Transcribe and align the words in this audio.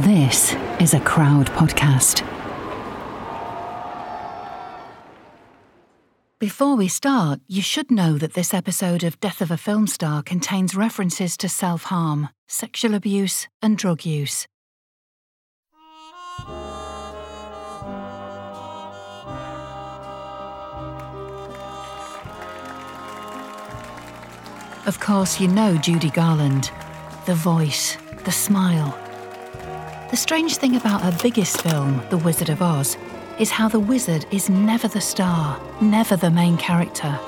This 0.00 0.54
is 0.78 0.92
a 0.92 1.00
crowd 1.00 1.46
podcast. 1.52 2.20
Before 6.38 6.76
we 6.76 6.86
start, 6.86 7.40
you 7.48 7.62
should 7.62 7.90
know 7.90 8.18
that 8.18 8.34
this 8.34 8.52
episode 8.52 9.04
of 9.04 9.18
Death 9.20 9.40
of 9.40 9.50
a 9.50 9.56
Film 9.56 9.86
Star 9.86 10.22
contains 10.22 10.76
references 10.76 11.38
to 11.38 11.48
self 11.48 11.84
harm, 11.84 12.28
sexual 12.46 12.92
abuse, 12.92 13.48
and 13.62 13.78
drug 13.78 14.04
use. 14.04 14.46
Of 24.84 25.00
course, 25.00 25.40
you 25.40 25.48
know 25.48 25.78
Judy 25.78 26.10
Garland. 26.10 26.70
The 27.24 27.34
voice, 27.34 27.96
the 28.24 28.30
smile. 28.30 28.94
The 30.10 30.16
strange 30.16 30.56
thing 30.58 30.76
about 30.76 31.02
her 31.02 31.18
biggest 31.20 31.62
film, 31.62 32.00
The 32.10 32.18
Wizard 32.18 32.48
of 32.48 32.62
Oz, 32.62 32.96
is 33.40 33.50
how 33.50 33.68
the 33.68 33.80
wizard 33.80 34.24
is 34.30 34.48
never 34.48 34.86
the 34.86 35.00
star, 35.00 35.60
never 35.80 36.14
the 36.16 36.30
main 36.30 36.56
character. 36.56 37.18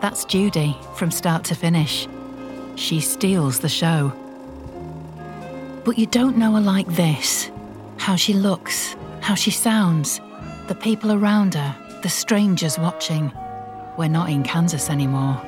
That's 0.00 0.24
Judy 0.24 0.74
from 0.94 1.10
start 1.10 1.44
to 1.44 1.54
finish. 1.54 2.08
She 2.76 3.00
steals 3.00 3.60
the 3.60 3.68
show. 3.68 4.10
But 5.84 5.98
you 5.98 6.06
don't 6.06 6.38
know 6.38 6.54
her 6.54 6.60
like 6.60 6.88
this 6.88 7.50
how 7.98 8.16
she 8.16 8.32
looks, 8.32 8.96
how 9.20 9.34
she 9.34 9.50
sounds, 9.50 10.20
the 10.66 10.74
people 10.74 11.12
around 11.12 11.54
her, 11.54 11.76
the 12.02 12.08
strangers 12.08 12.78
watching. 12.78 13.30
We're 13.98 14.08
not 14.08 14.30
in 14.30 14.42
Kansas 14.42 14.88
anymore. 14.88 15.40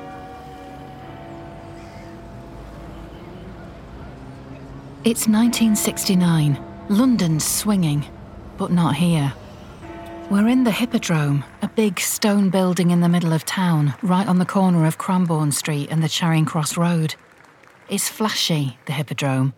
It's 5.06 5.28
1969. 5.28 6.60
London's 6.88 7.45
swinging, 7.45 8.05
but 8.56 8.73
not 8.73 8.96
here. 8.96 9.32
We're 10.32 10.48
in 10.48 10.65
the 10.65 10.73
Hippodrome, 10.73 11.45
a 11.63 11.68
big 11.68 12.01
stone 12.01 12.51
building 12.51 12.90
in 12.90 13.02
the 13.02 13.09
middle 13.09 13.32
of 13.32 13.45
town, 13.45 13.95
right 14.02 14.26
on 14.26 14.40
the 14.40 14.45
corner 14.45 14.85
of 14.85 14.98
Cranbourne 14.98 15.52
Street 15.52 15.90
and 15.93 16.02
the 16.02 16.09
Charing 16.09 16.45
Cross 16.45 16.76
Road. 16.76 17.15
It's 17.88 18.09
flashy, 18.09 18.79
the 18.87 18.93
Hippodrome. 18.93 19.54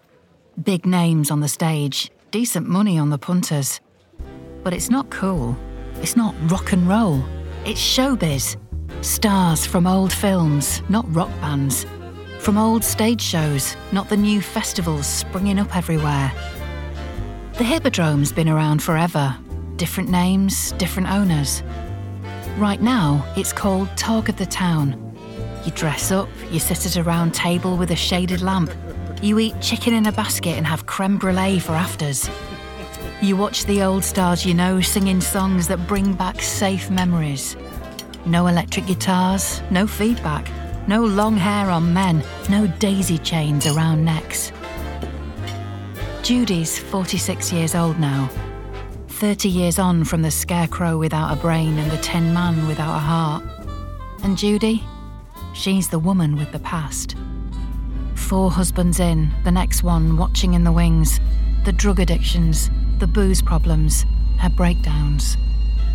Big 0.62 0.84
names 0.84 1.30
on 1.30 1.40
the 1.40 1.48
stage, 1.48 2.10
decent 2.30 2.68
money 2.68 2.98
on 2.98 3.08
the 3.08 3.16
punters. 3.16 3.80
But 4.62 4.74
it's 4.74 4.90
not 4.90 5.08
cool. 5.08 5.56
It's 6.02 6.14
not 6.14 6.34
rock 6.50 6.72
and 6.72 6.86
roll. 6.86 7.24
It's 7.64 7.80
showbiz. 7.80 8.58
Stars 9.00 9.64
from 9.64 9.86
old 9.86 10.12
films, 10.12 10.82
not 10.90 11.06
rock 11.14 11.30
bands. 11.40 11.86
From 12.38 12.56
old 12.56 12.84
stage 12.84 13.20
shows, 13.20 13.76
not 13.92 14.08
the 14.08 14.16
new 14.16 14.40
festivals 14.40 15.06
springing 15.06 15.58
up 15.58 15.76
everywhere. 15.76 16.32
The 17.58 17.64
Hippodrome's 17.64 18.32
been 18.32 18.48
around 18.48 18.82
forever, 18.82 19.36
different 19.76 20.08
names, 20.08 20.72
different 20.72 21.10
owners. 21.10 21.62
Right 22.56 22.80
now, 22.80 23.24
it's 23.36 23.52
called 23.52 23.94
Talk 23.96 24.28
of 24.28 24.36
the 24.36 24.46
Town. 24.46 25.14
You 25.66 25.72
dress 25.72 26.10
up, 26.10 26.28
you 26.50 26.60
sit 26.60 26.86
at 26.86 26.96
a 26.96 27.02
round 27.02 27.34
table 27.34 27.76
with 27.76 27.90
a 27.90 27.96
shaded 27.96 28.40
lamp, 28.40 28.70
you 29.20 29.38
eat 29.40 29.60
chicken 29.60 29.92
in 29.92 30.06
a 30.06 30.12
basket 30.12 30.56
and 30.56 30.66
have 30.66 30.86
creme 30.86 31.18
brulee 31.18 31.58
for 31.58 31.72
afters. 31.72 32.30
You 33.20 33.36
watch 33.36 33.64
the 33.64 33.82
old 33.82 34.04
stars 34.04 34.46
you 34.46 34.54
know 34.54 34.80
singing 34.80 35.20
songs 35.20 35.66
that 35.68 35.88
bring 35.88 36.14
back 36.14 36.40
safe 36.40 36.88
memories. 36.88 37.56
No 38.24 38.46
electric 38.46 38.86
guitars, 38.86 39.60
no 39.70 39.88
feedback, 39.88 40.48
no 40.88 41.04
long 41.04 41.36
hair 41.36 41.70
on 41.70 41.92
men, 41.92 42.24
no 42.48 42.66
daisy 42.78 43.18
chains 43.18 43.66
around 43.66 44.02
necks. 44.02 44.50
Judy's 46.22 46.78
46 46.78 47.52
years 47.52 47.74
old 47.74 48.00
now, 48.00 48.30
30 49.08 49.50
years 49.50 49.78
on 49.78 50.02
from 50.04 50.22
the 50.22 50.30
scarecrow 50.30 50.96
without 50.96 51.36
a 51.36 51.40
brain 51.40 51.78
and 51.78 51.90
the 51.90 51.98
tin 51.98 52.32
man 52.32 52.66
without 52.66 52.96
a 52.96 53.00
heart. 53.00 53.44
And 54.22 54.38
Judy? 54.38 54.82
She's 55.52 55.88
the 55.88 55.98
woman 55.98 56.36
with 56.36 56.52
the 56.52 56.58
past. 56.60 57.16
Four 58.14 58.50
husbands 58.50 58.98
in, 58.98 59.30
the 59.44 59.50
next 59.50 59.82
one 59.82 60.16
watching 60.16 60.54
in 60.54 60.64
the 60.64 60.72
wings, 60.72 61.20
the 61.64 61.72
drug 61.72 62.00
addictions, 62.00 62.70
the 62.98 63.06
booze 63.06 63.42
problems, 63.42 64.06
her 64.38 64.50
breakdowns, 64.50 65.36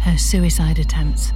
her 0.01 0.17
suicide 0.17 0.77
attempts. 0.77 1.31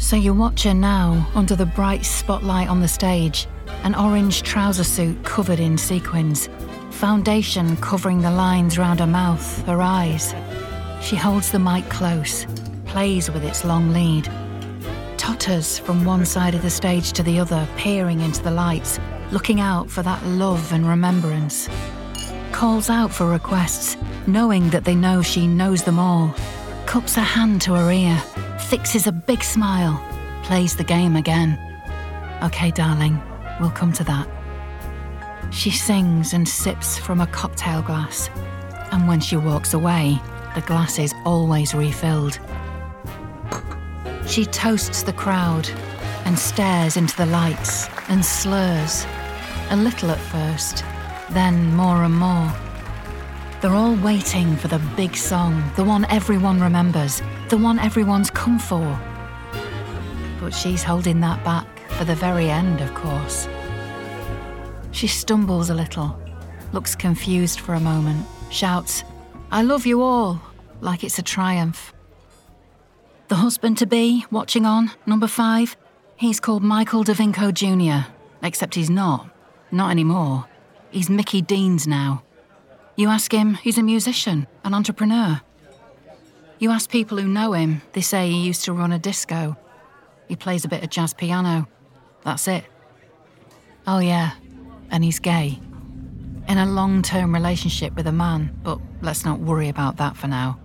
So 0.00 0.16
you 0.16 0.32
watch 0.32 0.64
her 0.64 0.74
now 0.74 1.30
under 1.34 1.54
the 1.54 1.66
bright 1.66 2.06
spotlight 2.06 2.68
on 2.68 2.80
the 2.80 2.88
stage, 2.88 3.46
an 3.84 3.94
orange 3.94 4.42
trouser 4.42 4.82
suit 4.82 5.22
covered 5.24 5.60
in 5.60 5.76
sequins, 5.76 6.48
foundation 6.90 7.76
covering 7.76 8.22
the 8.22 8.30
lines 8.30 8.78
round 8.78 9.00
her 9.00 9.06
mouth, 9.06 9.64
her 9.66 9.82
eyes. 9.82 10.34
She 11.02 11.16
holds 11.16 11.52
the 11.52 11.58
mic 11.58 11.88
close, 11.90 12.46
plays 12.86 13.30
with 13.30 13.44
its 13.44 13.62
long 13.62 13.92
lead, 13.92 14.28
totters 15.18 15.78
from 15.78 16.06
one 16.06 16.24
side 16.24 16.54
of 16.54 16.62
the 16.62 16.70
stage 16.70 17.12
to 17.12 17.22
the 17.22 17.38
other, 17.38 17.68
peering 17.76 18.20
into 18.20 18.42
the 18.42 18.50
lights, 18.50 18.98
looking 19.30 19.60
out 19.60 19.90
for 19.90 20.02
that 20.02 20.24
love 20.24 20.72
and 20.72 20.88
remembrance. 20.88 21.68
Calls 22.52 22.88
out 22.88 23.12
for 23.12 23.26
requests, 23.26 23.98
knowing 24.26 24.70
that 24.70 24.84
they 24.84 24.94
know 24.94 25.20
she 25.20 25.46
knows 25.46 25.84
them 25.84 25.98
all. 25.98 26.34
Cups 26.86 27.14
her 27.14 27.22
hand 27.22 27.60
to 27.62 27.74
her 27.74 27.92
ear, 27.92 28.20
fixes 28.70 29.08
a 29.08 29.12
big 29.12 29.42
smile, 29.42 30.00
plays 30.44 30.76
the 30.76 30.84
game 30.84 31.16
again. 31.16 31.58
Okay, 32.40 32.70
darling, 32.70 33.20
we'll 33.60 33.68
come 33.68 33.92
to 33.92 34.04
that. 34.04 34.28
She 35.50 35.72
sings 35.72 36.34
and 36.34 36.48
sips 36.48 36.96
from 36.96 37.20
a 37.20 37.26
cocktail 37.26 37.82
glass, 37.82 38.30
and 38.92 39.08
when 39.08 39.18
she 39.18 39.36
walks 39.36 39.74
away, 39.74 40.20
the 40.54 40.60
glass 40.60 41.00
is 41.00 41.12
always 41.24 41.74
refilled. 41.74 42.38
She 44.28 44.44
toasts 44.44 45.02
the 45.02 45.14
crowd 45.14 45.68
and 46.24 46.38
stares 46.38 46.96
into 46.96 47.16
the 47.16 47.26
lights 47.26 47.88
and 48.08 48.24
slurs, 48.24 49.04
a 49.70 49.76
little 49.76 50.12
at 50.12 50.20
first, 50.20 50.84
then 51.30 51.74
more 51.74 52.04
and 52.04 52.14
more. 52.14 52.52
They're 53.60 53.74
all 53.74 53.96
waiting 53.96 54.54
for 54.54 54.68
the 54.68 54.78
big 54.96 55.16
song, 55.16 55.72
the 55.74 55.82
one 55.82 56.04
everyone 56.04 56.60
remembers, 56.60 57.20
the 57.50 57.58
one 57.58 57.80
everyone's 57.80 58.30
come 58.30 58.60
for. 58.60 58.98
But 60.40 60.54
she's 60.54 60.84
holding 60.84 61.18
that 61.20 61.44
back 61.44 61.66
for 61.90 62.04
the 62.04 62.14
very 62.14 62.48
end, 62.48 62.80
of 62.80 62.94
course. 62.94 63.48
She 64.92 65.08
stumbles 65.08 65.68
a 65.68 65.74
little, 65.74 66.16
looks 66.72 66.94
confused 66.94 67.58
for 67.58 67.74
a 67.74 67.80
moment, 67.80 68.24
shouts, 68.50 69.02
I 69.50 69.62
love 69.62 69.84
you 69.84 70.00
all, 70.00 70.40
like 70.80 71.02
it's 71.02 71.18
a 71.18 71.22
triumph. 71.22 71.92
The 73.26 73.34
husband 73.34 73.78
to 73.78 73.86
be, 73.86 74.24
watching 74.30 74.64
on, 74.64 74.92
number 75.04 75.26
five, 75.26 75.76
he's 76.16 76.38
called 76.38 76.62
Michael 76.62 77.02
DeVinko 77.02 77.52
Jr., 77.52 78.08
except 78.44 78.76
he's 78.76 78.90
not. 78.90 79.28
Not 79.72 79.90
anymore. 79.90 80.46
He's 80.92 81.10
Mickey 81.10 81.42
Deans 81.42 81.86
now. 81.88 82.22
You 82.94 83.08
ask 83.08 83.32
him, 83.32 83.54
he's 83.54 83.78
a 83.78 83.82
musician, 83.82 84.46
an 84.62 84.72
entrepreneur. 84.72 85.40
You 86.60 86.70
ask 86.70 86.90
people 86.90 87.16
who 87.16 87.26
know 87.26 87.54
him, 87.54 87.80
they 87.94 88.02
say 88.02 88.28
he 88.28 88.46
used 88.46 88.66
to 88.66 88.74
run 88.74 88.92
a 88.92 88.98
disco. 88.98 89.56
He 90.28 90.36
plays 90.36 90.66
a 90.66 90.68
bit 90.68 90.84
of 90.84 90.90
jazz 90.90 91.14
piano. 91.14 91.66
That's 92.22 92.46
it. 92.48 92.64
Oh, 93.86 93.98
yeah, 93.98 94.32
and 94.90 95.02
he's 95.02 95.18
gay. 95.18 95.58
In 96.48 96.58
a 96.58 96.66
long 96.66 97.00
term 97.00 97.32
relationship 97.32 97.96
with 97.96 98.06
a 98.06 98.12
man, 98.12 98.54
but 98.62 98.78
let's 99.00 99.24
not 99.24 99.40
worry 99.40 99.70
about 99.70 99.96
that 99.96 100.18
for 100.18 100.28
now. 100.28 100.60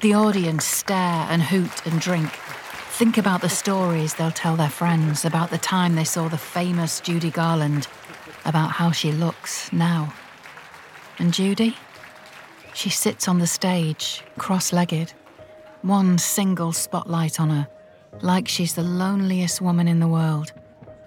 The 0.00 0.14
audience 0.14 0.64
stare 0.64 1.26
and 1.28 1.42
hoot 1.42 1.84
and 1.86 2.00
drink. 2.00 2.30
Think 2.30 3.18
about 3.18 3.42
the 3.42 3.50
stories 3.50 4.14
they'll 4.14 4.30
tell 4.30 4.56
their 4.56 4.70
friends 4.70 5.26
about 5.26 5.50
the 5.50 5.58
time 5.58 5.94
they 5.94 6.04
saw 6.04 6.28
the 6.28 6.38
famous 6.38 7.00
Judy 7.00 7.30
Garland, 7.30 7.86
about 8.46 8.70
how 8.70 8.92
she 8.92 9.12
looks 9.12 9.70
now. 9.74 10.14
And 11.18 11.34
Judy? 11.34 11.76
She 12.74 12.90
sits 12.90 13.28
on 13.28 13.38
the 13.38 13.46
stage, 13.46 14.22
cross 14.38 14.72
legged, 14.72 15.12
one 15.82 16.18
single 16.18 16.72
spotlight 16.72 17.40
on 17.40 17.50
her, 17.50 17.68
like 18.22 18.48
she's 18.48 18.74
the 18.74 18.82
loneliest 18.82 19.60
woman 19.60 19.88
in 19.88 20.00
the 20.00 20.08
world, 20.08 20.52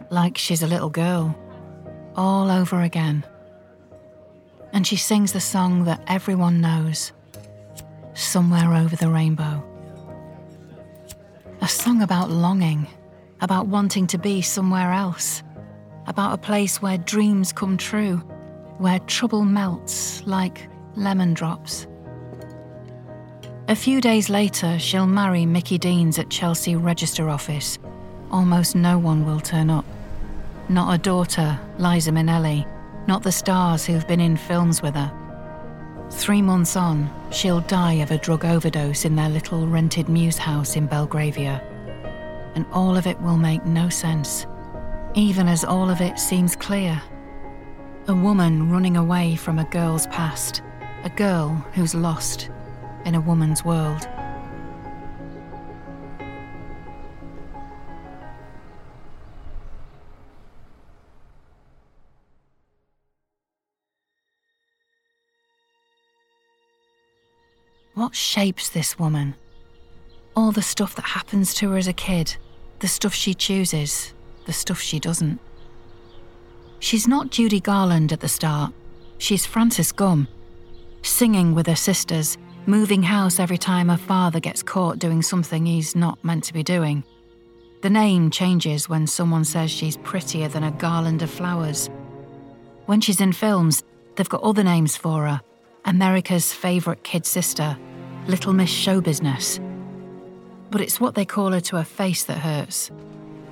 like 0.10 0.38
she's 0.38 0.64
a 0.64 0.68
little 0.68 0.90
girl 0.90 1.36
all 2.16 2.52
over 2.52 2.82
again. 2.82 3.26
And 4.72 4.86
she 4.86 4.96
sings 4.96 5.34
the 5.34 5.40
song 5.40 5.86
that 5.86 6.04
everyone 6.08 6.62
knows 6.62 7.12
Somewhere 8.14 8.74
Over 8.74 8.96
the 8.96 9.10
Rainbow. 9.10 9.64
A 11.62 11.68
song 11.68 12.02
about 12.02 12.30
longing, 12.30 12.88
about 13.42 13.68
wanting 13.68 14.08
to 14.08 14.18
be 14.18 14.42
somewhere 14.42 14.92
else, 14.92 15.44
about 16.08 16.34
a 16.34 16.38
place 16.38 16.82
where 16.82 16.98
dreams 16.98 17.54
come 17.54 17.78
true, 17.78 18.18
where 18.78 19.00
trouble 19.00 19.46
melts 19.46 20.26
like 20.26 20.68
lemon 20.96 21.34
drops. 21.34 21.88
A 23.68 23.76
few 23.76 24.02
days 24.02 24.30
later, 24.30 24.78
she'll 24.78 25.08
marry 25.08 25.46
Mickey 25.46 25.78
Deans 25.78 26.20
at 26.20 26.30
Chelsea 26.30 26.76
Register 26.76 27.30
Office. 27.30 27.80
Almost 28.32 28.76
no 28.76 28.98
one 28.98 29.26
will 29.26 29.40
turn 29.40 29.70
up. 29.70 29.86
Not 30.70 30.92
her 30.92 30.98
daughter, 30.98 31.60
Liza 31.78 32.12
Minnelli, 32.12 32.68
not 33.08 33.24
the 33.24 33.32
stars 33.32 33.86
who've 33.86 34.08
been 34.08 34.20
in 34.20 34.38
films 34.38 34.82
with 34.82 34.96
her, 34.96 35.12
Three 36.14 36.42
months 36.42 36.78
on, 36.78 37.10
she'll 37.32 37.62
die 37.62 37.94
of 37.94 38.12
a 38.12 38.18
drug 38.18 38.46
overdose 38.46 39.04
in 39.04 39.16
their 39.16 39.30
little 39.30 39.68
rented 39.68 40.08
mews 40.08 40.38
house 40.38 40.76
in 40.76 40.86
Belgravia. 40.86 41.62
And 42.56 42.66
all 42.72 42.96
of 42.96 43.08
it 43.08 43.20
will 43.20 43.36
make 43.36 43.66
no 43.66 43.90
sense, 43.90 44.46
even 45.16 45.48
as 45.48 45.66
all 45.66 45.90
of 45.90 46.02
it 46.02 46.20
seems 46.20 46.56
clear. 46.56 47.02
A 48.08 48.14
woman 48.14 48.72
running 48.72 48.96
away 48.96 49.36
from 49.36 49.60
a 49.60 49.66
girl's 49.66 50.08
past, 50.08 50.62
a 51.04 51.10
girl 51.10 51.50
who's 51.74 51.94
lost 51.94 52.50
in 53.06 53.14
a 53.14 53.22
woman's 53.22 53.66
world. 53.66 54.08
What 67.96 68.16
shapes 68.16 68.70
this 68.70 68.98
woman? 68.98 69.36
All 70.36 70.52
the 70.52 70.62
stuff 70.62 70.96
that 70.96 71.04
happens 71.04 71.54
to 71.56 71.72
her 71.72 71.78
as 71.78 71.88
a 71.88 71.94
kid, 71.94 72.36
the 72.80 72.88
stuff 72.88 73.14
she 73.14 73.34
chooses, 73.34 74.14
the 74.46 74.54
stuff 74.54 74.80
she 74.80 75.00
doesn't. 75.00 75.40
She's 76.80 77.08
not 77.08 77.30
Judy 77.30 77.60
Garland 77.60 78.12
at 78.12 78.22
the 78.22 78.28
start, 78.28 78.74
she's 79.18 79.46
Frances 79.46 79.92
Gumm, 79.92 80.28
singing 81.04 81.54
with 81.54 81.68
her 81.68 81.76
sisters, 81.76 82.38
moving 82.66 83.04
house 83.04 83.40
every 83.40 83.58
time 83.58 83.90
her 83.90 83.98
father 83.98 84.40
gets 84.40 84.64
caught 84.64 85.00
doing 85.00 85.22
something 85.22 85.66
he's 85.66 85.96
not 85.96 86.24
meant 86.24 86.44
to 86.46 86.54
be 86.54 86.64
doing. 86.64 87.04
The 87.82 87.90
name 87.90 88.32
changes 88.32 88.88
when 88.88 89.08
someone 89.08 89.44
says 89.44 89.70
she's 89.70 89.98
prettier 89.98 90.48
than 90.48 90.64
a 90.64 90.72
garland 90.72 91.22
of 91.22 91.30
flowers. 91.30 91.90
When 92.86 93.02
she's 93.02 93.22
in 93.22 93.34
films, 93.34 93.84
they've 94.16 94.30
got 94.30 94.44
other 94.44 94.64
names 94.64 94.96
for 94.96 95.28
her 95.28 95.42
America's 95.86 96.54
favourite 96.54 97.04
kid 97.04 97.26
sister, 97.26 97.78
Little 98.28 98.54
Miss 98.54 98.70
Show 98.70 99.02
Business. 99.02 99.60
But 100.72 100.80
it's 100.80 101.00
what 101.00 101.14
they 101.14 101.26
call 101.26 101.52
her 101.52 101.60
to 101.60 101.76
her 101.76 101.84
face 101.84 102.24
that 102.24 102.38
hurts. 102.38 102.90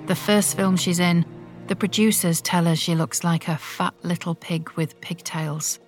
The 0.07 0.15
first 0.15 0.55
film 0.55 0.77
she's 0.77 0.99
in, 0.99 1.25
the 1.67 1.75
producers 1.75 2.41
tell 2.41 2.65
her 2.65 2.75
she 2.75 2.95
looks 2.95 3.23
like 3.23 3.47
a 3.47 3.57
fat 3.57 3.93
little 4.03 4.33
pig 4.33 4.69
with 4.71 4.99
pigtails. 5.01 5.79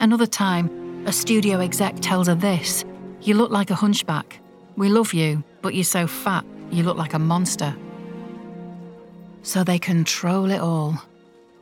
Another 0.00 0.26
time, 0.26 1.04
a 1.06 1.12
studio 1.12 1.60
exec 1.60 1.96
tells 2.00 2.26
her 2.26 2.34
this 2.34 2.84
You 3.20 3.34
look 3.34 3.50
like 3.50 3.70
a 3.70 3.74
hunchback. 3.74 4.40
We 4.76 4.88
love 4.88 5.12
you, 5.12 5.44
but 5.62 5.74
you're 5.74 5.84
so 5.84 6.06
fat, 6.06 6.44
you 6.70 6.82
look 6.82 6.96
like 6.96 7.14
a 7.14 7.18
monster. 7.18 7.76
So 9.42 9.62
they 9.62 9.78
control 9.78 10.50
it 10.50 10.60
all 10.60 11.00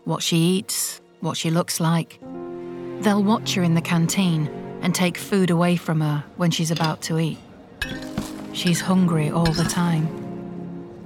what 0.04 0.22
she 0.22 0.36
eats, 0.36 1.00
what 1.20 1.36
she 1.36 1.50
looks 1.50 1.80
like, 1.80 2.18
They'll 3.00 3.22
watch 3.22 3.54
her 3.54 3.62
in 3.62 3.74
the 3.74 3.80
canteen 3.80 4.48
and 4.82 4.92
take 4.92 5.16
food 5.16 5.50
away 5.50 5.76
from 5.76 6.00
her 6.00 6.24
when 6.36 6.50
she's 6.50 6.72
about 6.72 7.00
to 7.02 7.18
eat. 7.18 7.38
She's 8.52 8.80
hungry 8.80 9.30
all 9.30 9.52
the 9.52 9.64
time, 9.64 10.08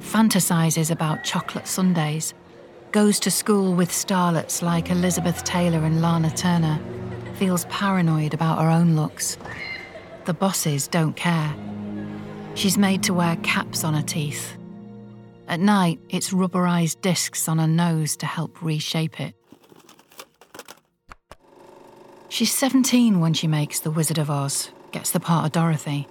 fantasizes 0.01 0.91
about 0.91 1.23
chocolate 1.23 1.69
sundaes, 1.69 2.33
goes 2.93 3.19
to 3.19 3.31
school 3.31 3.75
with 3.75 3.89
starlets 3.89 4.61
like 4.61 4.91
Elizabeth 4.91 5.43
Taylor 5.45 5.83
and 5.85 6.03
Lana 6.03 6.31
Turner, 6.31 6.79
feels 7.37 7.65
paranoid 7.65 8.35
about 8.35 8.61
her 8.61 8.69
own 8.69 8.95
looks. 8.95 9.39
The 10.27 10.35
bosses 10.35 10.89
don't 10.89 11.17
care. 11.17 11.55
She's 12.55 12.77
made 12.77 13.03
to 13.05 13.15
wear 13.15 13.37
caps 13.37 13.83
on 13.83 13.95
her 13.95 14.03
teeth. 14.03 14.55
At 15.49 15.59
night, 15.59 16.01
it's 16.11 16.31
rubberized 16.35 17.01
discs 17.01 17.49
on 17.49 17.59
her 17.59 17.67
nose 17.67 18.15
to 18.19 18.27
help 18.27 18.63
reshape 18.63 19.19
it. 19.21 19.35
She's 22.29 22.55
17 22.55 23.21
when 23.21 23.33
she 23.33 23.47
makes 23.47 23.81
The 23.81 23.91
Wizard 23.91 24.19
of 24.19 24.31
Oz, 24.31 24.71
gets 24.91 25.11
the 25.11 25.21
part 25.21 25.47
of 25.47 25.53
Dorothy, 25.53 26.09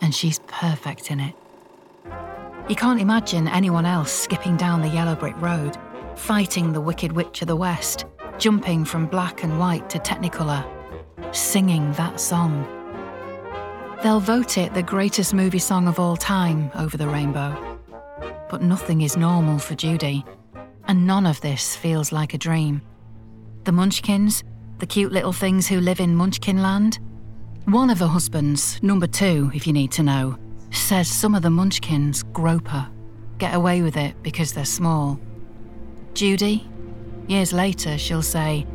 and 0.00 0.14
she's 0.14 0.38
perfect 0.46 1.10
in 1.10 1.18
it. 1.18 1.34
You 2.68 2.76
can't 2.76 3.00
imagine 3.00 3.46
anyone 3.48 3.86
else 3.86 4.12
skipping 4.12 4.56
down 4.56 4.82
the 4.82 4.88
yellow 4.88 5.14
brick 5.14 5.40
road, 5.40 5.76
fighting 6.16 6.72
the 6.72 6.80
Wicked 6.80 7.12
Witch 7.12 7.42
of 7.42 7.48
the 7.48 7.56
West, 7.56 8.06
jumping 8.38 8.84
from 8.84 9.06
black 9.06 9.42
and 9.42 9.58
white 9.58 9.88
to 9.90 9.98
Technicolor, 9.98 10.64
singing 11.34 11.92
that 11.92 12.18
song. 12.20 12.66
They'll 14.02 14.20
vote 14.20 14.58
it 14.58 14.74
the 14.74 14.82
greatest 14.82 15.34
movie 15.34 15.58
song 15.58 15.88
of 15.88 15.98
all 15.98 16.16
time 16.16 16.70
over 16.74 16.96
the 16.96 17.08
rainbow. 17.08 17.78
But 18.50 18.62
nothing 18.62 19.02
is 19.02 19.16
normal 19.16 19.58
for 19.58 19.74
Judy, 19.74 20.24
and 20.88 21.06
none 21.06 21.26
of 21.26 21.40
this 21.40 21.76
feels 21.76 22.12
like 22.12 22.34
a 22.34 22.38
dream. 22.38 22.82
The 23.64 23.72
Munchkins, 23.72 24.44
the 24.78 24.86
cute 24.86 25.12
little 25.12 25.32
things 25.32 25.66
who 25.66 25.80
live 25.80 26.00
in 26.00 26.14
Munchkin 26.14 26.62
Land? 26.62 26.98
One 27.64 27.90
of 27.90 27.98
her 27.98 28.06
husbands, 28.06 28.80
number 28.82 29.06
two, 29.06 29.50
if 29.54 29.66
you 29.66 29.72
need 29.72 29.90
to 29.92 30.02
know, 30.02 30.38
says 30.70 31.08
some 31.08 31.34
of 31.34 31.42
the 31.42 31.50
Munchkins 31.50 32.22
grope 32.32 32.68
her, 32.68 32.88
get 33.38 33.54
away 33.54 33.82
with 33.82 33.96
it 33.96 34.14
because 34.22 34.52
they're 34.52 34.64
small. 34.64 35.18
Judy? 36.16 36.66
Years 37.26 37.52
later, 37.52 37.98
she'll 37.98 38.22
say, 38.22 38.66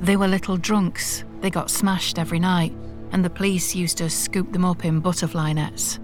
They 0.00 0.16
were 0.16 0.26
little 0.26 0.56
drunks, 0.56 1.22
they 1.40 1.48
got 1.48 1.70
smashed 1.70 2.18
every 2.18 2.40
night, 2.40 2.72
and 3.12 3.24
the 3.24 3.30
police 3.30 3.76
used 3.76 3.98
to 3.98 4.10
scoop 4.10 4.50
them 4.50 4.64
up 4.64 4.84
in 4.84 4.98
butterfly 4.98 5.52
nets. 5.52 6.00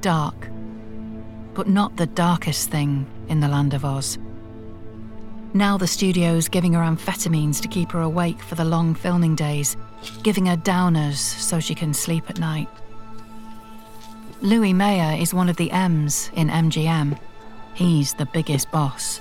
Dark. 0.00 0.48
But 1.54 1.68
not 1.68 1.96
the 1.96 2.08
darkest 2.08 2.70
thing 2.70 3.06
in 3.28 3.38
the 3.38 3.46
land 3.46 3.72
of 3.72 3.84
Oz. 3.84 4.18
Now 5.54 5.78
the 5.78 5.86
studio's 5.86 6.48
giving 6.48 6.72
her 6.72 6.82
amphetamines 6.82 7.62
to 7.62 7.68
keep 7.68 7.92
her 7.92 8.00
awake 8.00 8.40
for 8.40 8.56
the 8.56 8.64
long 8.64 8.96
filming 8.96 9.36
days, 9.36 9.76
giving 10.24 10.46
her 10.46 10.56
downers 10.56 11.18
so 11.18 11.60
she 11.60 11.76
can 11.76 11.94
sleep 11.94 12.28
at 12.28 12.40
night. 12.40 12.68
Louis 14.42 14.72
Mayer 14.72 15.16
is 15.16 15.32
one 15.32 15.48
of 15.48 15.56
the 15.56 15.70
M's 15.70 16.32
in 16.34 16.48
MGM. 16.48 17.16
He's 17.74 18.12
the 18.14 18.26
biggest 18.26 18.72
boss. 18.72 19.20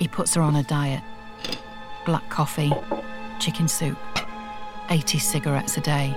He 0.00 0.08
puts 0.08 0.34
her 0.34 0.42
on 0.42 0.56
a 0.56 0.62
diet 0.64 1.02
black 2.06 2.26
coffee, 2.30 2.72
chicken 3.38 3.68
soup, 3.68 3.98
80 4.88 5.18
cigarettes 5.18 5.76
a 5.76 5.80
day. 5.82 6.16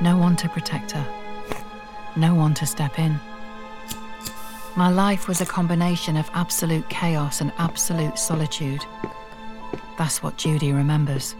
No 0.00 0.16
one 0.16 0.34
to 0.36 0.48
protect 0.48 0.92
her, 0.92 1.06
no 2.16 2.34
one 2.34 2.54
to 2.54 2.66
step 2.66 2.98
in. 2.98 3.20
My 4.76 4.88
life 4.90 5.28
was 5.28 5.42
a 5.42 5.46
combination 5.46 6.16
of 6.16 6.30
absolute 6.32 6.88
chaos 6.88 7.42
and 7.42 7.52
absolute 7.58 8.18
solitude. 8.18 8.84
That's 9.98 10.22
what 10.22 10.38
Judy 10.38 10.72
remembers. 10.72 11.36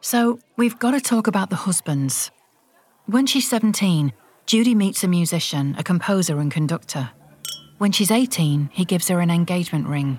So, 0.00 0.38
we've 0.56 0.78
got 0.78 0.92
to 0.92 1.00
talk 1.00 1.26
about 1.26 1.50
the 1.50 1.56
husbands. 1.56 2.30
When 3.06 3.26
she's 3.26 3.46
17, 3.50 4.14
Judy 4.46 4.74
meets 4.74 5.04
a 5.04 5.08
musician, 5.08 5.74
a 5.78 5.84
composer, 5.84 6.38
and 6.38 6.50
conductor. 6.50 7.10
When 7.76 7.92
she's 7.92 8.10
18, 8.10 8.70
he 8.72 8.86
gives 8.86 9.08
her 9.08 9.20
an 9.20 9.30
engagement 9.30 9.86
ring. 9.88 10.18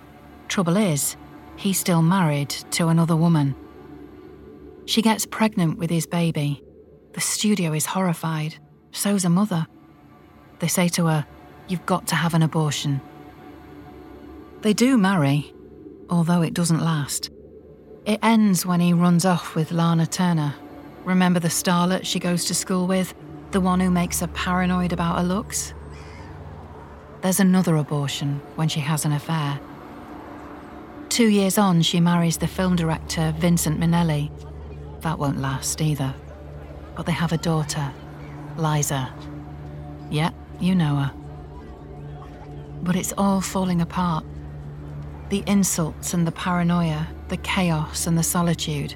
Trouble 0.49 0.77
is, 0.77 1.17
he's 1.55 1.79
still 1.79 2.03
married 2.03 2.51
to 2.51 2.89
another 2.89 3.15
woman. 3.15 3.55
She 4.85 5.01
gets 5.01 5.25
pregnant 5.25 5.79
with 5.79 5.89
his 5.89 6.05
baby. 6.05 6.61
The 7.13 7.21
studio 7.21 7.73
is 7.73 7.87
horrified. 7.87 8.57
So's 8.91 9.23
her 9.23 9.29
mother. 9.29 9.65
They 10.59 10.67
say 10.67 10.87
to 10.89 11.07
her, 11.07 11.25
You've 11.67 11.87
got 11.87 12.05
to 12.07 12.15
have 12.15 12.35
an 12.35 12.43
abortion. 12.43 13.01
They 14.61 14.73
do 14.73 14.95
marry, 14.95 15.55
although 16.07 16.43
it 16.43 16.53
doesn't 16.53 16.83
last. 16.83 17.31
It 18.05 18.19
ends 18.21 18.63
when 18.63 18.79
he 18.79 18.93
runs 18.93 19.25
off 19.25 19.55
with 19.55 19.71
Lana 19.71 20.05
Turner. 20.05 20.53
Remember 21.05 21.39
the 21.39 21.47
starlet 21.47 22.03
she 22.03 22.19
goes 22.19 22.45
to 22.45 22.55
school 22.55 22.87
with? 22.87 23.13
The 23.51 23.61
one 23.61 23.79
who 23.79 23.91
makes 23.91 24.19
her 24.19 24.27
paranoid 24.27 24.91
about 24.91 25.17
her 25.17 25.23
looks? 25.23 25.73
There's 27.21 27.39
another 27.39 27.75
abortion 27.75 28.41
when 28.55 28.67
she 28.67 28.79
has 28.79 29.05
an 29.05 29.11
affair. 29.11 29.59
Two 31.09 31.27
years 31.27 31.57
on, 31.57 31.83
she 31.83 31.99
marries 31.99 32.37
the 32.37 32.47
film 32.47 32.75
director 32.75 33.33
Vincent 33.37 33.79
Minnelli, 33.79 34.31
that 35.01 35.19
won't 35.19 35.39
last 35.39 35.79
either. 35.79 36.13
But 36.95 37.05
they 37.05 37.11
have 37.11 37.31
a 37.31 37.37
daughter, 37.37 37.93
Liza. 38.57 39.13
Yeah, 40.09 40.31
you 40.59 40.73
know 40.73 40.95
her. 40.95 41.11
But 42.81 42.95
it's 42.95 43.13
all 43.17 43.41
falling 43.41 43.81
apart. 43.81 44.25
The 45.29 45.43
insults 45.45 46.13
and 46.13 46.25
the 46.25 46.31
paranoia, 46.31 47.07
the 47.27 47.37
chaos 47.37 48.07
and 48.07 48.17
the 48.17 48.23
solitude. 48.23 48.95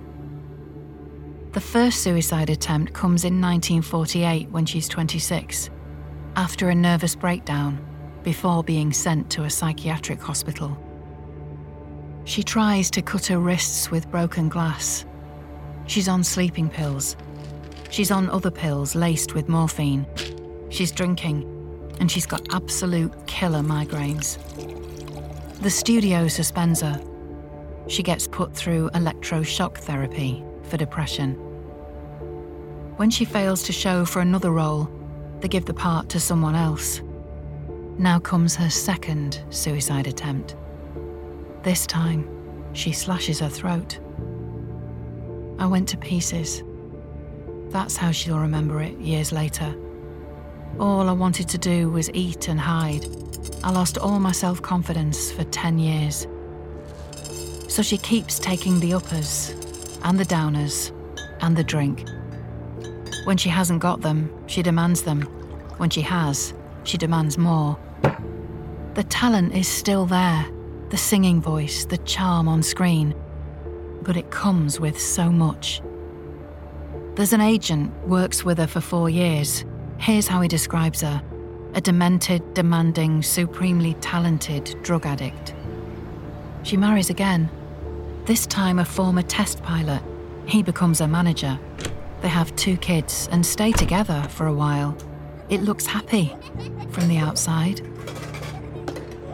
The 1.52 1.60
first 1.60 2.04
suicide 2.04 2.52
attempt 2.52 2.94
comes 2.94 3.24
in 3.24 3.42
1948 3.42 4.52
when 4.52 4.68
she's 4.68 4.88
26, 4.88 5.72
after 6.36 6.70
a 6.70 6.76
nervous 6.76 7.16
breakdown, 7.16 7.84
before 8.22 8.64
being 8.64 8.94
sent 8.94 9.32
to 9.32 9.46
a 9.46 9.50
psychiatric 9.50 10.22
hospital. 10.22 10.78
She 12.26 12.44
tries 12.44 12.92
to 12.92 13.02
cut 13.02 13.26
her 13.28 13.40
wrists 13.40 13.90
with 13.90 14.12
broken 14.12 14.48
glass 14.48 15.06
She's 15.88 16.08
on 16.08 16.24
sleeping 16.24 16.70
pills. 16.70 17.18
She's 17.90 18.12
on 18.12 18.30
other 18.30 18.52
pills 18.52 18.94
laced 18.94 19.34
with 19.34 19.50
morphine. 19.50 20.06
She's 20.70 20.92
drinking. 20.92 21.48
and 22.00 22.10
she's 22.10 22.28
got 22.28 22.54
absolute 22.54 23.12
killer 23.28 23.62
migraines. 23.62 24.38
The 25.62 25.70
studio 25.70 26.28
suspends 26.28 26.82
her. 26.82 27.02
She 27.88 28.04
gets 28.04 28.28
put 28.28 28.56
through 28.56 28.92
electroshock 28.92 29.80
therapy 29.80 30.46
for 30.70 30.78
depression. 30.78 31.34
When 32.98 33.10
she 33.10 33.26
fails 33.26 33.64
to 33.64 33.74
show 33.74 34.06
for 34.06 34.22
another 34.22 34.52
role, 34.52 34.90
they 35.40 35.48
give 35.48 35.66
the 35.66 35.74
part 35.74 36.10
to 36.10 36.20
someone 36.20 36.56
else. 36.56 37.02
Now 37.98 38.20
comes 38.20 38.56
her 38.56 38.70
second 38.70 39.44
suicide 39.50 40.08
attempt. 40.08 40.56
This 41.64 41.86
time, 41.86 42.28
she 42.74 42.92
slashes 42.92 43.40
her 43.40 43.50
throat. 43.50 44.00
I 45.58 45.66
went 45.66 45.90
to 45.90 45.98
pieces. 45.98 46.64
That's 47.70 47.98
how 47.98 48.12
she'll 48.12 48.40
remember 48.40 48.82
it 48.82 48.98
years 49.00 49.32
later. 49.32 49.76
All 50.80 51.10
I 51.10 51.12
wanted 51.12 51.50
to 51.50 51.58
do 51.58 51.90
was 51.90 52.10
eat 52.14 52.48
and 52.48 52.60
hide. 52.60 53.06
I 53.64 53.72
lost 53.72 53.98
all 53.98 54.20
my 54.20 54.32
self 54.32 54.62
confidence 54.62 55.32
for 55.32 55.44
10 55.44 55.80
years. 55.80 56.28
So 57.68 57.82
she 57.82 57.98
keeps 57.98 58.40
taking 58.40 58.80
the 58.80 58.94
uppers, 58.94 59.54
and 60.04 60.20
the 60.20 60.26
downers, 60.26 60.92
and 61.42 61.56
the 61.56 61.64
drink. 61.64 62.08
When 63.26 63.38
she 63.38 63.50
hasn't 63.50 63.82
got 63.82 64.02
them, 64.02 64.34
she 64.48 64.62
demands 64.62 65.04
them. 65.04 65.22
When 65.78 65.90
she 65.90 66.02
has, 66.02 66.54
she 66.84 66.98
demands 66.98 67.38
more. 67.38 67.78
The 68.96 69.04
talent 69.04 69.54
is 69.54 69.68
still 69.68 70.06
there 70.06 70.46
the 70.90 70.98
singing 70.98 71.40
voice, 71.40 71.86
the 71.86 72.00
charm 72.00 72.48
on 72.48 72.64
screen. 72.64 73.14
But 74.02 74.18
it 74.18 74.32
comes 74.32 74.80
with 74.80 75.00
so 75.00 75.30
much. 75.30 75.82
There's 77.16 77.34
an 77.34 77.42
agent 77.42 77.94
works 78.08 78.44
with 78.44 78.58
her 78.58 78.66
for 78.66 78.82
four 78.82 79.10
years. 79.10 79.66
Here's 80.00 80.28
how 80.28 80.42
he 80.42 80.48
describes 80.48 81.02
her 81.02 81.22
a 81.76 81.82
demented, 81.82 82.56
demanding, 82.56 83.22
supremely 83.22 83.94
talented 83.96 84.76
drug 84.82 85.06
addict. 85.06 85.54
She 86.64 86.78
marries 86.78 87.12
again. 87.12 87.52
This 88.30 88.46
time, 88.46 88.78
a 88.78 88.86
former 88.86 89.24
test 89.24 89.64
pilot. 89.64 90.04
He 90.46 90.62
becomes 90.62 91.00
her 91.00 91.08
manager. 91.08 91.58
They 92.22 92.28
have 92.28 92.56
two 92.56 92.78
kids 92.78 93.28
and 93.32 93.44
stay 93.44 93.72
together 93.72 94.24
for 94.30 94.46
a 94.46 94.54
while. 94.54 94.96
It 95.50 95.64
looks 95.64 95.88
happy 95.88 96.36
from 96.92 97.08
the 97.08 97.18
outside. 97.18 97.82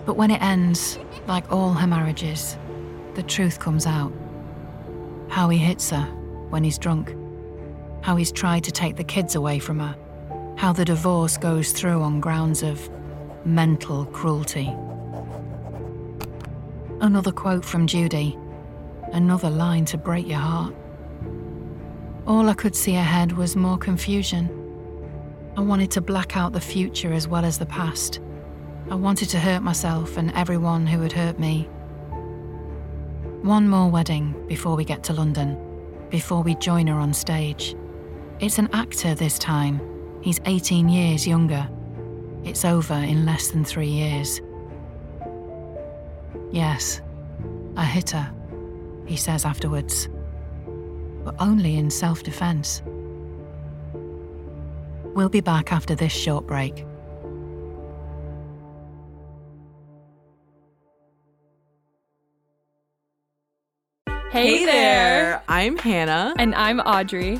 But 0.05 0.15
when 0.15 0.31
it 0.31 0.41
ends, 0.41 0.97
like 1.27 1.51
all 1.51 1.73
her 1.73 1.85
marriages, 1.85 2.57
the 3.15 3.23
truth 3.23 3.59
comes 3.59 3.85
out. 3.85 4.13
How 5.27 5.49
he 5.49 5.57
hits 5.57 5.89
her 5.89 6.05
when 6.49 6.63
he's 6.63 6.77
drunk. 6.77 7.13
How 8.01 8.15
he's 8.15 8.31
tried 8.31 8.63
to 8.63 8.71
take 8.71 8.95
the 8.95 9.03
kids 9.03 9.35
away 9.35 9.59
from 9.59 9.77
her. 9.79 9.97
How 10.55 10.71
the 10.71 10.85
divorce 10.85 11.35
goes 11.35 11.73
through 11.73 12.01
on 12.01 12.21
grounds 12.21 12.63
of 12.63 12.89
mental 13.45 14.05
cruelty. 14.05 14.73
Another 17.01 17.33
quote 17.33 17.65
from 17.65 17.87
Judy. 17.87 18.37
Another 19.13 19.49
line 19.49 19.85
to 19.85 19.97
break 19.97 20.27
your 20.27 20.39
heart. 20.39 20.73
All 22.27 22.49
I 22.49 22.53
could 22.53 22.75
see 22.75 22.95
ahead 22.95 23.33
was 23.33 23.55
more 23.55 23.77
confusion. 23.77 24.49
I 25.57 25.61
wanted 25.61 25.91
to 25.91 26.01
black 26.01 26.35
out 26.35 26.53
the 26.53 26.59
future 26.59 27.13
as 27.13 27.27
well 27.27 27.45
as 27.45 27.57
the 27.57 27.65
past. 27.65 28.19
I 28.89 28.95
wanted 28.95 29.29
to 29.29 29.39
hurt 29.39 29.61
myself 29.61 30.17
and 30.17 30.31
everyone 30.33 30.85
who 30.85 31.01
had 31.01 31.13
hurt 31.13 31.39
me. 31.39 31.69
One 33.41 33.69
more 33.69 33.89
wedding 33.89 34.35
before 34.47 34.75
we 34.75 34.83
get 34.83 35.03
to 35.03 35.13
London, 35.13 35.57
before 36.09 36.41
we 36.41 36.55
join 36.55 36.87
her 36.87 36.99
on 36.99 37.13
stage. 37.13 37.75
It's 38.39 38.59
an 38.59 38.69
actor 38.73 39.15
this 39.15 39.39
time. 39.39 39.79
He's 40.21 40.41
18 40.45 40.89
years 40.89 41.27
younger. 41.27 41.69
It's 42.43 42.65
over 42.65 42.95
in 42.95 43.25
less 43.25 43.49
than 43.49 43.63
three 43.63 43.87
years. 43.87 44.41
Yes, 46.51 47.01
I 47.77 47.85
hit 47.85 48.09
her, 48.11 48.31
he 49.05 49.17
says 49.17 49.45
afterwards, 49.45 50.09
but 51.23 51.35
only 51.39 51.77
in 51.77 51.89
self 51.89 52.23
defense. 52.23 52.81
We'll 55.15 55.29
be 55.29 55.41
back 55.41 55.71
after 55.71 55.95
this 55.95 56.11
short 56.11 56.45
break. 56.45 56.85
Hey, 64.31 64.57
hey 64.57 64.65
there. 64.65 64.73
there. 64.73 65.43
I'm 65.47 65.77
Hannah. 65.77 66.33
And 66.37 66.53
I'm 66.55 66.81
Audrey. 66.81 67.39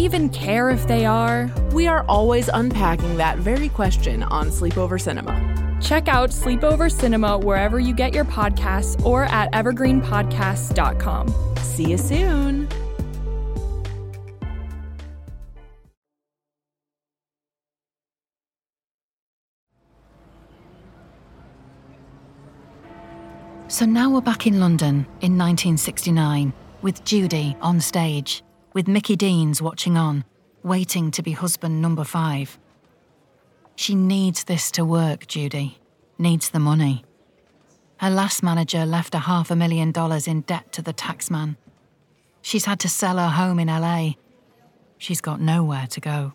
even 0.00 0.28
care 0.30 0.70
if 0.70 0.86
they 0.86 1.04
are? 1.04 1.50
We 1.72 1.86
are 1.86 2.04
always 2.08 2.48
unpacking 2.48 3.16
that 3.18 3.38
very 3.38 3.68
question 3.68 4.22
on 4.24 4.48
Sleepover 4.48 5.00
Cinema. 5.00 5.78
Check 5.80 6.08
out 6.08 6.30
Sleepover 6.30 6.90
Cinema 6.90 7.38
wherever 7.38 7.78
you 7.78 7.94
get 7.94 8.14
your 8.14 8.24
podcasts 8.24 9.04
or 9.04 9.24
at 9.24 9.52
evergreenpodcasts.com. 9.52 11.34
See 11.58 11.90
you 11.90 11.98
soon. 11.98 12.68
So 23.68 23.86
now 23.86 24.10
we're 24.10 24.20
back 24.20 24.46
in 24.46 24.60
London 24.60 25.06
in 25.22 25.38
1969 25.38 26.52
with 26.82 27.04
Judy 27.04 27.56
on 27.62 27.80
stage, 27.80 28.42
with 28.72 28.88
Mickey 28.88 29.16
Deans 29.16 29.60
watching 29.60 29.96
on, 29.96 30.24
waiting 30.62 31.10
to 31.10 31.22
be 31.22 31.32
husband 31.32 31.82
number 31.82 32.04
five. 32.04 32.58
She 33.76 33.94
needs 33.94 34.44
this 34.44 34.70
to 34.72 34.84
work, 34.84 35.26
Judy. 35.26 35.78
Needs 36.18 36.50
the 36.50 36.58
money. 36.58 37.04
Her 37.96 38.10
last 38.10 38.42
manager 38.42 38.84
left 38.84 39.14
her 39.14 39.20
half 39.20 39.50
a 39.50 39.56
million 39.56 39.92
dollars 39.92 40.28
in 40.28 40.42
debt 40.42 40.72
to 40.72 40.82
the 40.82 40.92
taxman. 40.92 41.56
She's 42.42 42.64
had 42.64 42.80
to 42.80 42.88
sell 42.88 43.18
her 43.18 43.28
home 43.28 43.58
in 43.58 43.68
LA. 43.68 44.12
She's 44.98 45.20
got 45.20 45.40
nowhere 45.40 45.86
to 45.88 46.00
go. 46.00 46.32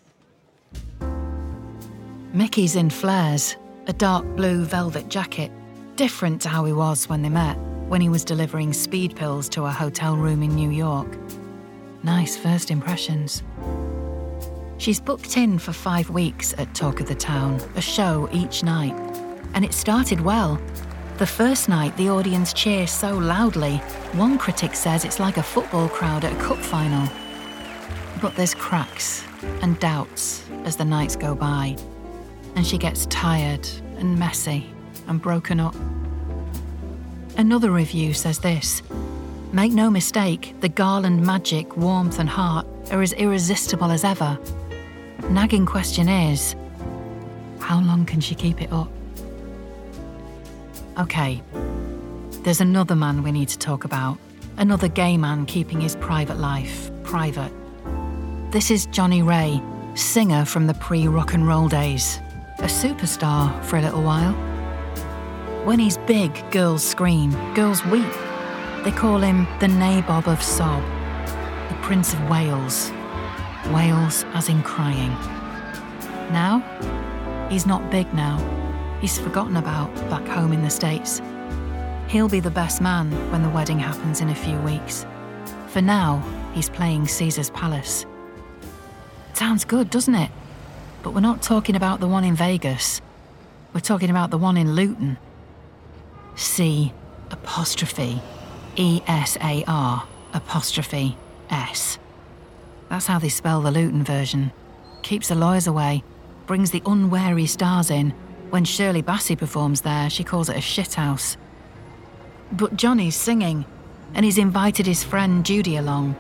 Mickey's 2.33 2.75
in 2.75 2.89
flares, 2.89 3.55
a 3.87 3.93
dark 3.93 4.25
blue 4.35 4.65
velvet 4.65 5.09
jacket 5.09 5.51
different 5.95 6.41
to 6.41 6.49
how 6.49 6.65
he 6.65 6.73
was 6.73 7.07
when 7.07 7.21
they 7.21 7.29
met, 7.29 7.57
when 7.87 8.01
he 8.01 8.09
was 8.09 8.25
delivering 8.25 8.73
speed 8.73 9.15
pills 9.15 9.47
to 9.49 9.65
a 9.65 9.71
hotel 9.71 10.15
room 10.15 10.43
in 10.43 10.53
New 10.53 10.69
York. 10.69 11.17
Nice 12.05 12.37
first 12.37 12.69
impressions. 12.69 13.41
She's 14.77 14.99
booked 14.99 15.37
in 15.37 15.57
for 15.57 15.73
five 15.73 16.11
weeks 16.11 16.53
at 16.59 16.71
Talk 16.75 16.99
of 16.99 17.07
the 17.07 17.15
Town, 17.15 17.59
a 17.75 17.81
show 17.81 18.29
each 18.31 18.61
night. 18.61 18.93
And 19.55 19.65
it 19.65 19.73
started 19.73 20.21
well. 20.21 20.61
The 21.17 21.25
first 21.25 21.67
night, 21.67 21.97
the 21.97 22.09
audience 22.09 22.53
cheers 22.53 22.91
so 22.91 23.17
loudly, 23.17 23.77
one 24.13 24.37
critic 24.37 24.75
says 24.75 25.03
it's 25.03 25.19
like 25.19 25.37
a 25.37 25.43
football 25.43 25.89
crowd 25.89 26.25
at 26.25 26.33
a 26.33 26.35
cup 26.35 26.59
final. 26.59 27.09
But 28.21 28.35
there's 28.35 28.53
cracks 28.53 29.23
and 29.63 29.79
doubts 29.79 30.45
as 30.63 30.75
the 30.75 30.85
nights 30.85 31.15
go 31.15 31.33
by, 31.33 31.75
and 32.55 32.67
she 32.67 32.77
gets 32.77 33.07
tired 33.07 33.67
and 33.97 34.19
messy 34.19 34.71
and 35.07 35.19
broken 35.19 35.59
up. 35.59 35.75
Another 37.35 37.71
review 37.71 38.13
says 38.13 38.37
this 38.37 38.83
Make 39.55 39.71
no 39.71 39.89
mistake, 39.89 40.53
the 40.59 40.67
garland 40.67 41.25
magic, 41.25 41.77
warmth, 41.77 42.19
and 42.19 42.27
heart 42.27 42.67
are 42.91 43.01
as 43.01 43.13
irresistible 43.13 43.89
as 43.89 44.03
ever. 44.03 44.37
Nagging 45.29 45.65
question 45.65 46.09
is 46.09 46.57
how 47.61 47.79
long 47.79 48.05
can 48.05 48.19
she 48.19 48.35
keep 48.35 48.61
it 48.61 48.69
up? 48.73 48.89
Okay, 50.99 51.41
there's 52.43 52.59
another 52.59 52.97
man 52.97 53.23
we 53.23 53.31
need 53.31 53.47
to 53.47 53.57
talk 53.57 53.85
about. 53.85 54.17
Another 54.57 54.89
gay 54.89 55.15
man 55.15 55.45
keeping 55.45 55.79
his 55.79 55.95
private 55.95 56.37
life 56.37 56.91
private. 57.03 57.53
This 58.51 58.69
is 58.69 58.87
Johnnie 58.87 59.21
Ray, 59.21 59.61
singer 59.93 60.43
from 60.43 60.67
the 60.67 60.73
pre 60.73 61.07
rock 61.07 61.33
and 61.33 61.47
roll 61.47 61.69
days, 61.69 62.19
a 62.59 62.67
superstar 62.67 63.63
for 63.63 63.77
a 63.77 63.81
little 63.81 64.03
while. 64.03 64.33
When 65.63 65.79
he's 65.79 65.97
big, 65.99 66.51
girls 66.51 66.83
scream, 66.83 67.31
girls 67.53 67.85
weep. 67.85 68.24
They 68.85 68.91
call 68.91 69.19
him 69.19 69.47
the 69.59 69.67
Nabob 69.67 70.27
of 70.27 70.41
Sob, 70.41 70.81
the 71.67 71.75
Prince 71.81 72.13
of 72.13 72.29
Wails. 72.29 72.91
Wails 73.73 74.23
as 74.33 74.47
in 74.47 74.63
crying. 74.63 75.11
Now, 76.31 76.63
He's 77.49 77.67
not 77.67 77.91
big 77.91 78.11
now. 78.13 78.39
He's 79.01 79.19
forgotten 79.19 79.57
about 79.57 79.93
back 80.09 80.27
home 80.27 80.51
in 80.51 80.63
the 80.63 80.69
States. 80.69 81.21
He'll 82.07 82.29
be 82.29 82.39
the 82.39 82.49
best 82.49 82.81
man 82.81 83.11
when 83.31 83.43
the 83.43 83.49
wedding 83.49 83.77
happens 83.77 84.19
in 84.19 84.29
a 84.29 84.35
few 84.35 84.57
weeks. 84.59 85.05
For 85.67 85.81
now, 85.81 86.23
he's 86.53 86.69
playing 86.69 87.07
Caesar's 87.07 87.51
Palace. 87.51 88.05
Sounds 89.33 89.63
good, 89.63 89.89
doesn't 89.89 90.15
it? 90.15 90.31
But 91.03 91.13
we're 91.13 91.21
not 91.21 91.43
talking 91.43 91.75
about 91.75 91.99
the 91.99 92.07
one 92.07 92.23
in 92.23 92.35
Vegas. 92.35 92.99
We're 93.73 93.81
talking 93.81 94.09
about 94.09 94.31
the 94.31 94.37
one 94.37 94.57
in 94.57 94.73
Luton. 94.73 95.17
C 96.35 96.93
apostrophe 97.29 98.21
E 98.75 99.01
S 99.07 99.37
A 99.41 99.63
R 99.67 100.07
apostrophe 100.33 101.17
S. 101.49 101.97
That's 102.89 103.07
how 103.07 103.19
they 103.19 103.29
spell 103.29 103.61
the 103.61 103.71
Luton 103.71 104.03
version. 104.03 104.51
Keeps 105.01 105.29
the 105.29 105.35
lawyers 105.35 105.67
away, 105.67 106.03
brings 106.45 106.71
the 106.71 106.83
unwary 106.85 107.45
stars 107.45 107.89
in. 107.89 108.11
When 108.49 108.65
Shirley 108.65 109.01
Bassey 109.01 109.37
performs 109.37 109.81
there, 109.81 110.09
she 110.09 110.23
calls 110.23 110.49
it 110.49 110.55
a 110.55 110.59
shithouse. 110.59 111.37
But 112.51 112.75
Johnnie's 112.75 113.15
singing, 113.15 113.65
and 114.13 114.23
he's 114.23 114.37
invited 114.37 114.85
his 114.85 115.03
friend 115.03 115.45
Judy 115.45 115.77
along. 115.77 116.15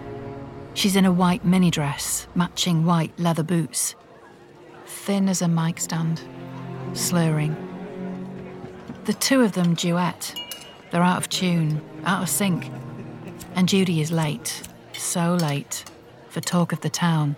She's 0.73 0.95
in 0.95 1.05
a 1.05 1.11
white 1.11 1.45
mini 1.45 1.71
dress, 1.71 2.27
matching 2.35 2.85
white 2.85 3.17
leather 3.19 3.43
boots. 3.43 3.95
Thin 4.85 5.29
as 5.29 5.41
a 5.41 5.47
mic 5.47 5.79
stand, 5.79 6.21
slurring. 6.93 7.55
The 9.05 9.13
two 9.13 9.41
of 9.41 9.53
them 9.53 9.75
duet. 9.75 10.33
They're 10.91 11.03
out 11.03 11.17
of 11.17 11.29
tune, 11.29 11.81
out 12.05 12.23
of 12.23 12.29
sync. 12.29 12.71
And 13.55 13.67
Judy 13.67 14.01
is 14.01 14.11
late, 14.11 14.61
so 14.93 15.35
late, 15.35 15.85
for 16.29 16.41
talk 16.41 16.71
of 16.71 16.81
the 16.81 16.89
town. 16.89 17.35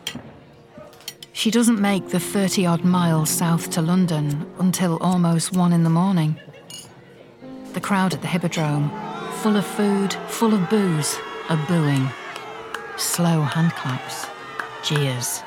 She 1.33 1.51
doesn't 1.51 1.79
make 1.79 2.09
the 2.09 2.19
30 2.19 2.65
odd 2.65 2.83
miles 2.83 3.29
south 3.29 3.69
to 3.71 3.81
London 3.81 4.51
until 4.59 4.97
almost 4.97 5.55
one 5.55 5.71
in 5.71 5.83
the 5.83 5.89
morning. 5.89 6.36
The 7.74 7.79
crowd 7.79 8.15
at 8.15 8.21
the 8.21 8.27
Hippodrome, 8.27 8.89
full 9.43 9.55
of 9.55 9.65
food, 9.65 10.15
full 10.29 10.53
of 10.53 10.67
booze, 10.69 11.15
are 11.50 11.63
booing. 11.67 12.09
Slow 12.97 13.41
handclaps, 13.41 14.25
jeers. 14.83 15.43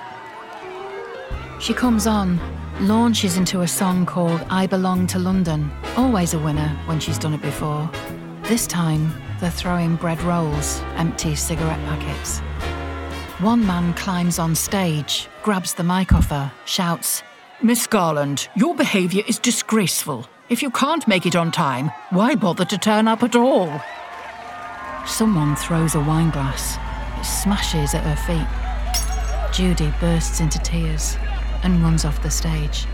She 1.59 1.75
comes 1.75 2.07
on, 2.07 2.39
launches 2.87 3.37
into 3.37 3.63
a 3.63 3.69
song 3.69 4.07
called 4.07 4.47
I 4.49 4.69
Belong 4.69 5.09
to 5.09 5.19
London, 5.19 5.71
always 5.97 6.35
a 6.35 6.39
winner 6.39 6.69
when 6.87 7.01
she's 7.01 7.19
done 7.19 7.35
it 7.35 7.43
before. 7.43 7.91
This 8.51 8.67
time, 8.67 9.15
they're 9.39 9.49
throwing 9.49 9.95
bread 9.95 10.21
rolls, 10.23 10.81
empty 10.97 11.37
cigarette 11.37 11.79
packets. 11.87 12.41
One 13.41 13.65
man 13.65 13.95
climbs 13.95 14.41
on 14.41 14.57
stage, 14.57 15.29
grabs 15.45 15.73
the 15.75 15.85
mic 15.85 16.13
off 16.13 16.31
her, 16.31 16.51
shouts, 16.65 17.23
Miss 17.63 17.87
Garland, 17.87 18.49
your 18.57 18.75
behaviour 18.75 19.23
is 19.29 19.39
disgraceful. 19.39 20.27
If 20.49 20.63
you 20.63 20.71
can't 20.73 21.07
make 21.07 21.27
it 21.27 21.37
on 21.37 21.53
time, 21.53 21.93
why 22.11 22.35
bother 22.35 22.65
to 22.65 22.77
turn 22.77 23.07
up 23.07 23.23
at 23.23 23.37
all? 23.37 23.81
Someone 25.07 25.55
throws 25.55 25.95
a 25.95 26.01
wine 26.01 26.31
glass. 26.31 26.77
It 27.21 27.27
smashes 27.27 27.95
at 27.95 28.03
her 28.03 28.17
feet. 28.27 29.55
Judy 29.57 29.95
bursts 30.01 30.41
into 30.41 30.59
tears 30.59 31.17
and 31.63 31.81
runs 31.85 32.05
off 32.05 32.21
the 32.21 32.31
stage. 32.31 32.89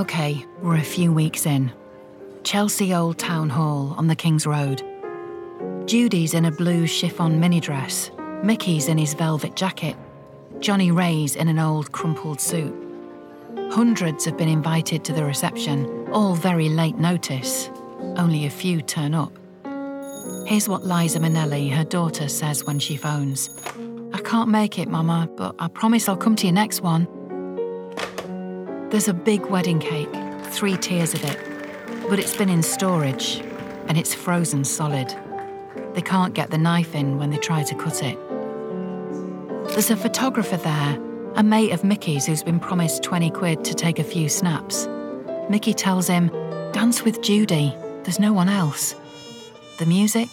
Okay, 0.00 0.46
we're 0.62 0.78
a 0.78 0.82
few 0.82 1.12
weeks 1.12 1.44
in. 1.44 1.70
Chelsea 2.42 2.94
Old 2.94 3.18
Town 3.18 3.50
Hall 3.50 3.94
on 3.98 4.06
the 4.06 4.16
King's 4.16 4.46
Road. 4.46 4.82
Judy's 5.84 6.32
in 6.32 6.46
a 6.46 6.50
blue 6.50 6.86
chiffon 6.86 7.38
mini 7.38 7.60
dress. 7.60 8.10
Mickey's 8.42 8.88
in 8.88 8.96
his 8.96 9.12
velvet 9.12 9.56
jacket. 9.56 9.94
Johnnie 10.58 10.90
Ray's 10.90 11.36
in 11.36 11.48
an 11.48 11.58
old 11.58 11.92
crumpled 11.92 12.40
suit. 12.40 12.74
Hundreds 13.72 14.24
have 14.24 14.38
been 14.38 14.48
invited 14.48 15.04
to 15.04 15.12
the 15.12 15.22
reception, 15.22 16.08
all 16.10 16.34
very 16.34 16.70
late 16.70 16.96
notice. 16.96 17.68
Only 18.16 18.46
a 18.46 18.50
few 18.50 18.80
turn 18.80 19.12
up. 19.12 19.34
Here's 20.46 20.66
what 20.66 20.86
Liza 20.86 21.18
Minnelli, 21.18 21.70
her 21.74 21.84
daughter, 21.84 22.28
says 22.28 22.64
when 22.64 22.78
she 22.78 22.96
phones 22.96 23.50
I 24.14 24.18
can't 24.22 24.48
make 24.48 24.78
it, 24.78 24.88
Mama, 24.88 25.28
but 25.36 25.56
I 25.58 25.68
promise 25.68 26.08
I'll 26.08 26.16
come 26.16 26.36
to 26.36 26.46
your 26.46 26.54
next 26.54 26.80
one. 26.80 27.06
There's 28.90 29.06
a 29.06 29.14
big 29.14 29.46
wedding 29.46 29.78
cake, 29.78 30.12
three 30.46 30.76
tiers 30.76 31.14
of 31.14 31.22
it, 31.22 31.38
but 32.08 32.18
it's 32.18 32.36
been 32.36 32.48
in 32.48 32.60
storage 32.60 33.40
and 33.86 33.96
it's 33.96 34.12
frozen 34.12 34.64
solid. 34.64 35.14
They 35.94 36.02
can't 36.02 36.34
get 36.34 36.50
the 36.50 36.58
knife 36.58 36.96
in 36.96 37.16
when 37.16 37.30
they 37.30 37.36
try 37.36 37.62
to 37.62 37.74
cut 37.76 38.02
it. 38.02 38.18
There's 39.68 39.92
a 39.92 39.96
photographer 39.96 40.56
there, 40.56 41.00
a 41.36 41.42
mate 41.44 41.70
of 41.70 41.84
Mickey's 41.84 42.26
who's 42.26 42.42
been 42.42 42.58
promised 42.58 43.04
20 43.04 43.30
quid 43.30 43.64
to 43.64 43.74
take 43.74 44.00
a 44.00 44.04
few 44.04 44.28
snaps. 44.28 44.88
Mickey 45.48 45.72
tells 45.72 46.08
him, 46.08 46.26
Dance 46.72 47.04
with 47.04 47.22
Judy, 47.22 47.72
there's 48.02 48.18
no 48.18 48.32
one 48.32 48.48
else. 48.48 48.96
The 49.78 49.86
music? 49.86 50.30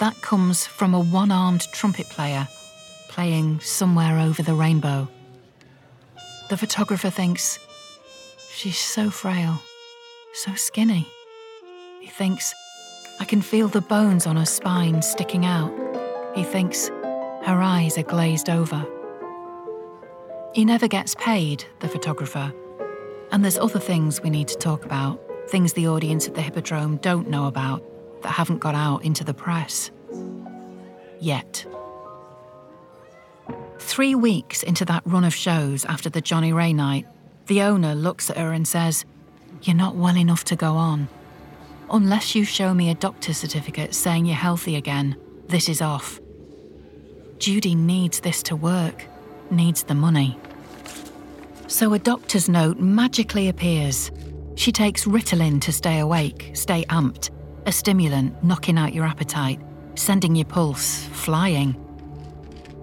That 0.00 0.20
comes 0.20 0.66
from 0.66 0.94
a 0.94 1.00
one 1.00 1.30
armed 1.30 1.62
trumpet 1.72 2.08
player 2.08 2.48
playing 3.08 3.60
somewhere 3.60 4.18
over 4.18 4.42
the 4.42 4.54
rainbow. 4.54 5.06
The 6.48 6.56
photographer 6.56 7.10
thinks, 7.10 7.58
She's 8.58 8.76
so 8.76 9.08
frail, 9.08 9.62
so 10.32 10.52
skinny. 10.56 11.06
He 12.00 12.08
thinks, 12.08 12.52
I 13.20 13.24
can 13.24 13.40
feel 13.40 13.68
the 13.68 13.80
bones 13.80 14.26
on 14.26 14.36
her 14.36 14.44
spine 14.44 15.00
sticking 15.00 15.46
out. 15.46 15.72
He 16.34 16.42
thinks, 16.42 16.88
her 16.88 17.62
eyes 17.62 17.96
are 17.98 18.02
glazed 18.02 18.50
over. 18.50 18.84
He 20.54 20.64
never 20.64 20.88
gets 20.88 21.14
paid, 21.14 21.66
the 21.78 21.88
photographer. 21.88 22.52
And 23.30 23.44
there's 23.44 23.58
other 23.58 23.78
things 23.78 24.20
we 24.20 24.30
need 24.30 24.48
to 24.48 24.58
talk 24.58 24.84
about, 24.84 25.22
things 25.46 25.74
the 25.74 25.86
audience 25.86 26.26
at 26.26 26.34
the 26.34 26.42
Hippodrome 26.42 26.96
don't 26.96 27.30
know 27.30 27.46
about, 27.46 27.84
that 28.22 28.30
haven't 28.30 28.58
got 28.58 28.74
out 28.74 29.04
into 29.04 29.22
the 29.22 29.34
press. 29.34 29.92
Yet. 31.20 31.64
Three 33.78 34.16
weeks 34.16 34.64
into 34.64 34.84
that 34.86 35.04
run 35.06 35.22
of 35.22 35.32
shows 35.32 35.84
after 35.84 36.10
the 36.10 36.20
Johnnie 36.20 36.52
Ray 36.52 36.72
night, 36.72 37.06
the 37.48 37.62
owner 37.62 37.94
looks 37.94 38.30
at 38.30 38.36
her 38.36 38.52
and 38.52 38.68
says, 38.68 39.04
You're 39.62 39.76
not 39.76 39.96
well 39.96 40.16
enough 40.16 40.44
to 40.44 40.56
go 40.56 40.74
on. 40.74 41.08
Unless 41.90 42.34
you 42.34 42.44
show 42.44 42.74
me 42.74 42.90
a 42.90 42.94
doctor's 42.94 43.38
certificate 43.38 43.94
saying 43.94 44.26
you're 44.26 44.36
healthy 44.36 44.76
again, 44.76 45.16
this 45.48 45.68
is 45.68 45.80
off. 45.80 46.20
Judy 47.38 47.74
needs 47.74 48.20
this 48.20 48.42
to 48.44 48.56
work, 48.56 49.06
needs 49.50 49.82
the 49.82 49.94
money. 49.94 50.38
So 51.66 51.94
a 51.94 51.98
doctor's 51.98 52.48
note 52.48 52.78
magically 52.78 53.48
appears. 53.48 54.10
She 54.56 54.70
takes 54.70 55.06
Ritalin 55.06 55.60
to 55.62 55.72
stay 55.72 56.00
awake, 56.00 56.50
stay 56.52 56.84
amped, 56.90 57.30
a 57.64 57.72
stimulant 57.72 58.42
knocking 58.44 58.76
out 58.76 58.92
your 58.92 59.06
appetite, 59.06 59.60
sending 59.94 60.34
your 60.36 60.46
pulse 60.46 61.04
flying. 61.12 61.76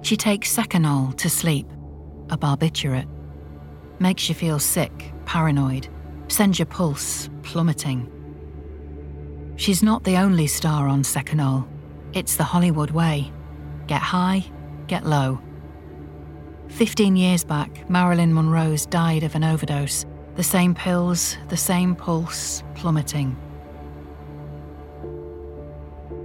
She 0.01 0.17
takes 0.17 0.55
Seconal 0.55 1.15
to 1.17 1.29
sleep, 1.29 1.67
a 2.29 2.37
barbiturate. 2.37 3.14
Makes 4.05 4.29
you 4.29 4.35
feel 4.35 4.59
sick, 4.59 5.11
paranoid, 5.25 5.87
sends 6.27 6.59
your 6.59 6.67
pulse 6.67 7.27
plummeting. 7.41 8.07
She's 9.55 9.81
not 9.81 10.03
the 10.03 10.17
only 10.17 10.45
star 10.45 10.87
on 10.87 11.01
Seconal. 11.01 11.67
It's 12.13 12.35
the 12.35 12.43
Hollywood 12.43 12.91
way. 12.91 13.33
Get 13.87 14.03
high, 14.03 14.45
get 14.85 15.07
low. 15.07 15.41
15 16.67 17.15
years 17.15 17.43
back, 17.43 17.89
Marilyn 17.89 18.31
Monroe's 18.31 18.85
died 18.85 19.23
of 19.23 19.33
an 19.33 19.43
overdose. 19.43 20.05
The 20.35 20.43
same 20.43 20.75
pills, 20.75 21.35
the 21.49 21.57
same 21.57 21.95
pulse, 21.95 22.61
plummeting. 22.75 23.35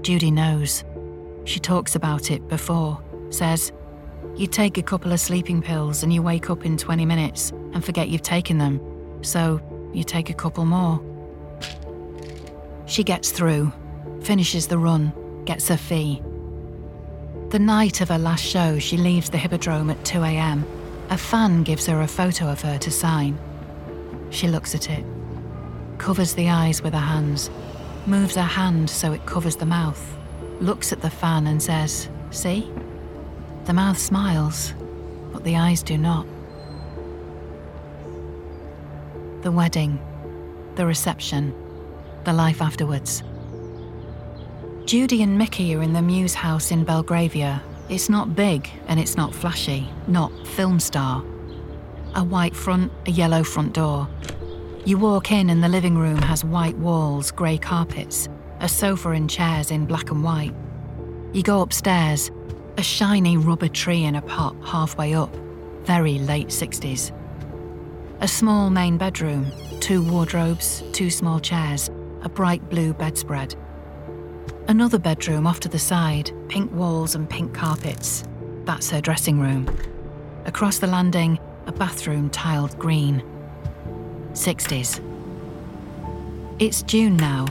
Judy 0.02 0.30
knows. 0.30 0.84
She 1.44 1.58
talks 1.58 1.94
about 1.94 2.30
it 2.30 2.46
before, 2.46 3.02
says, 3.30 3.72
You 4.36 4.46
take 4.46 4.76
a 4.76 4.82
couple 4.82 5.12
of 5.12 5.20
sleeping 5.20 5.62
pills 5.62 6.02
and 6.02 6.12
you 6.12 6.20
wake 6.20 6.50
up 6.50 6.66
in 6.66 6.76
20 6.76 7.06
minutes 7.06 7.54
and 7.72 7.84
forget 7.84 8.08
you've 8.08 8.22
taken 8.22 8.58
them, 8.58 8.80
so 9.22 9.60
you 9.92 10.04
take 10.04 10.30
a 10.30 10.34
couple 10.34 10.64
more. 10.64 11.00
She 12.86 13.04
gets 13.04 13.30
through, 13.30 13.72
finishes 14.22 14.66
the 14.66 14.78
run, 14.78 15.12
gets 15.44 15.68
her 15.68 15.76
fee. 15.76 16.22
The 17.50 17.58
night 17.58 18.00
of 18.00 18.08
her 18.08 18.18
last 18.18 18.44
show, 18.44 18.78
she 18.78 18.96
leaves 18.96 19.30
the 19.30 19.38
Hippodrome 19.38 19.90
at 19.90 20.04
2 20.04 20.22
am. 20.22 20.64
A 21.10 21.18
fan 21.18 21.64
gives 21.64 21.86
her 21.86 22.00
a 22.00 22.06
photo 22.06 22.48
of 22.48 22.60
her 22.62 22.78
to 22.78 22.90
sign. 22.90 23.38
She 24.30 24.46
looks 24.46 24.74
at 24.74 24.88
it, 24.88 25.04
covers 25.98 26.34
the 26.34 26.48
eyes 26.48 26.82
with 26.82 26.94
her 26.94 27.00
hands, 27.00 27.50
moves 28.06 28.36
her 28.36 28.42
hand 28.42 28.88
so 28.88 29.12
it 29.12 29.26
covers 29.26 29.56
the 29.56 29.66
mouth, 29.66 30.16
looks 30.60 30.92
at 30.92 31.02
the 31.02 31.10
fan 31.10 31.46
and 31.46 31.62
says, 31.62 32.08
See? 32.30 32.70
The 33.64 33.72
mouth 33.72 33.98
smiles, 33.98 34.72
but 35.32 35.44
the 35.44 35.56
eyes 35.56 35.82
do 35.82 35.98
not. 35.98 36.26
The 39.42 39.50
wedding, 39.50 39.98
the 40.74 40.84
reception, 40.84 41.54
the 42.24 42.32
life 42.34 42.60
afterwards. 42.60 43.22
Judy 44.84 45.22
and 45.22 45.38
Mickey 45.38 45.74
are 45.74 45.80
in 45.80 45.94
the 45.94 46.02
Mews 46.02 46.34
house 46.34 46.70
in 46.70 46.84
Belgravia. 46.84 47.62
It's 47.88 48.10
not 48.10 48.36
big 48.36 48.68
and 48.86 49.00
it's 49.00 49.16
not 49.16 49.34
flashy, 49.34 49.88
not 50.06 50.30
film 50.46 50.78
star. 50.78 51.24
A 52.16 52.22
white 52.22 52.54
front, 52.54 52.92
a 53.06 53.12
yellow 53.12 53.42
front 53.42 53.72
door. 53.72 54.06
You 54.84 54.98
walk 54.98 55.32
in 55.32 55.48
and 55.48 55.64
the 55.64 55.70
living 55.70 55.96
room 55.96 56.20
has 56.20 56.44
white 56.44 56.76
walls, 56.76 57.30
grey 57.30 57.56
carpets, 57.56 58.28
a 58.60 58.68
sofa 58.68 59.12
and 59.12 59.30
chairs 59.30 59.70
in 59.70 59.86
black 59.86 60.10
and 60.10 60.22
white. 60.22 60.54
You 61.32 61.42
go 61.42 61.62
upstairs, 61.62 62.30
a 62.76 62.82
shiny 62.82 63.38
rubber 63.38 63.68
tree 63.68 64.04
in 64.04 64.16
a 64.16 64.22
pot 64.22 64.54
halfway 64.66 65.14
up, 65.14 65.34
very 65.84 66.18
late 66.18 66.48
60s. 66.48 67.12
A 68.22 68.28
small 68.28 68.68
main 68.68 68.98
bedroom, 68.98 69.50
two 69.80 70.02
wardrobes, 70.02 70.84
two 70.92 71.08
small 71.08 71.40
chairs, 71.40 71.88
a 72.20 72.28
bright 72.28 72.68
blue 72.68 72.92
bedspread. 72.92 73.54
Another 74.68 74.98
bedroom 74.98 75.46
off 75.46 75.58
to 75.60 75.70
the 75.70 75.78
side, 75.78 76.30
pink 76.48 76.70
walls 76.70 77.14
and 77.14 77.30
pink 77.30 77.54
carpets. 77.54 78.24
That's 78.66 78.90
her 78.90 79.00
dressing 79.00 79.40
room. 79.40 79.74
Across 80.44 80.80
the 80.80 80.86
landing, 80.86 81.38
a 81.64 81.72
bathroom 81.72 82.28
tiled 82.28 82.78
green. 82.78 83.22
60s. 84.32 85.00
It's 86.58 86.82
June 86.82 87.16
now. 87.16 87.46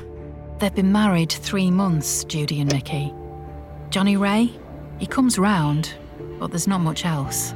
They've 0.59 0.75
been 0.75 0.91
married 0.91 1.31
three 1.31 1.71
months, 1.71 2.23
Judy 2.25 2.61
and 2.61 2.71
Mickey. 2.71 3.11
Johnnie 3.89 4.17
Ray? 4.17 4.51
He 4.99 5.07
comes 5.07 5.39
round, 5.39 5.95
but 6.37 6.51
there's 6.51 6.67
not 6.67 6.81
much 6.81 7.05
else. 7.05 7.55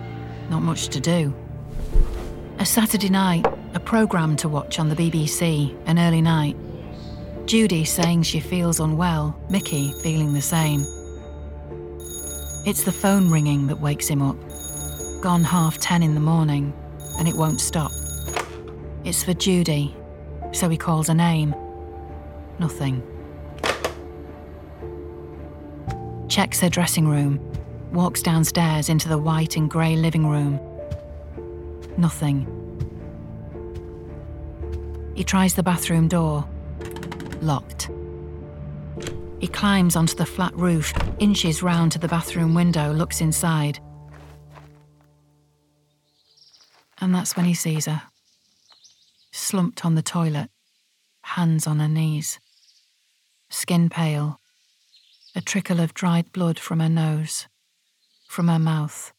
Not 0.50 0.64
much 0.64 0.88
to 0.88 1.00
do. 1.00 1.36
A 2.64 2.66
Saturday 2.66 3.10
night, 3.10 3.46
a 3.74 3.80
programme 3.82 4.38
to 4.38 4.48
watch 4.48 4.80
on 4.80 4.88
the 4.88 4.96
BBC, 4.96 5.78
an 5.86 6.00
early 6.00 6.22
night. 6.22 6.56
Judy 7.46 7.84
saying 7.84 8.24
she 8.24 8.40
feels 8.40 8.80
unwell, 8.80 9.38
Mickey 9.50 9.92
feeling 10.02 10.32
the 10.32 10.42
same. 10.42 10.80
It's 12.66 12.86
the 12.86 12.92
phone 12.94 13.30
ringing 13.30 13.68
that 13.68 13.82
wakes 13.82 14.08
him 14.08 14.22
up. 14.22 14.38
Gone 15.22 15.44
half 15.44 15.78
ten 15.78 16.02
in 16.02 16.14
the 16.14 16.22
morning, 16.22 16.72
and 17.20 17.28
it 17.28 17.36
won't 17.36 17.60
stop. 17.60 17.92
It's 19.04 19.26
for 19.26 19.34
Judy, 19.34 19.94
so 20.54 20.70
he 20.70 20.78
calls 20.78 21.10
a 21.10 21.14
name. 21.14 21.54
Nothing. 22.60 23.04
Checks 26.30 26.62
her 26.62 26.70
dressing 26.70 27.10
room, 27.10 27.42
walks 27.92 28.22
downstairs 28.22 28.88
into 28.88 29.10
the 29.10 29.18
white 29.18 29.58
and 29.58 29.70
grey 29.70 29.98
living 29.98 30.26
room. 30.26 30.62
Nothing. 31.98 32.48
He 35.16 35.24
tries 35.24 35.54
the 35.54 35.64
bathroom 35.64 36.08
door. 36.08 36.48
Locked. 37.42 37.90
He 39.40 39.48
climbs 39.48 39.96
onto 39.96 40.16
the 40.16 40.26
flat 40.26 40.56
roof, 40.56 40.94
inches 41.20 41.62
round 41.62 41.92
to 41.92 42.00
the 42.00 42.08
bathroom 42.08 42.54
window, 42.54 42.94
looks 42.94 43.20
inside. 43.22 43.80
And 47.00 47.14
that's 47.14 47.36
when 47.36 47.46
he 47.46 47.54
sees 47.54 47.86
her. 47.86 48.04
Slumped 49.32 49.84
on 49.84 49.96
the 49.96 50.02
toilet, 50.02 50.50
hands 51.24 51.68
on 51.68 51.80
her 51.80 51.90
knees. 51.90 52.40
Skin 53.50 53.90
pale, 53.90 54.40
a 55.36 55.42
trickle 55.42 55.80
of 55.80 55.94
dried 55.94 56.32
blood 56.32 56.58
from 56.58 56.80
her 56.80 56.90
nose, 56.90 57.48
from 58.28 58.48
her 58.48 58.60
mouth. 58.60 59.12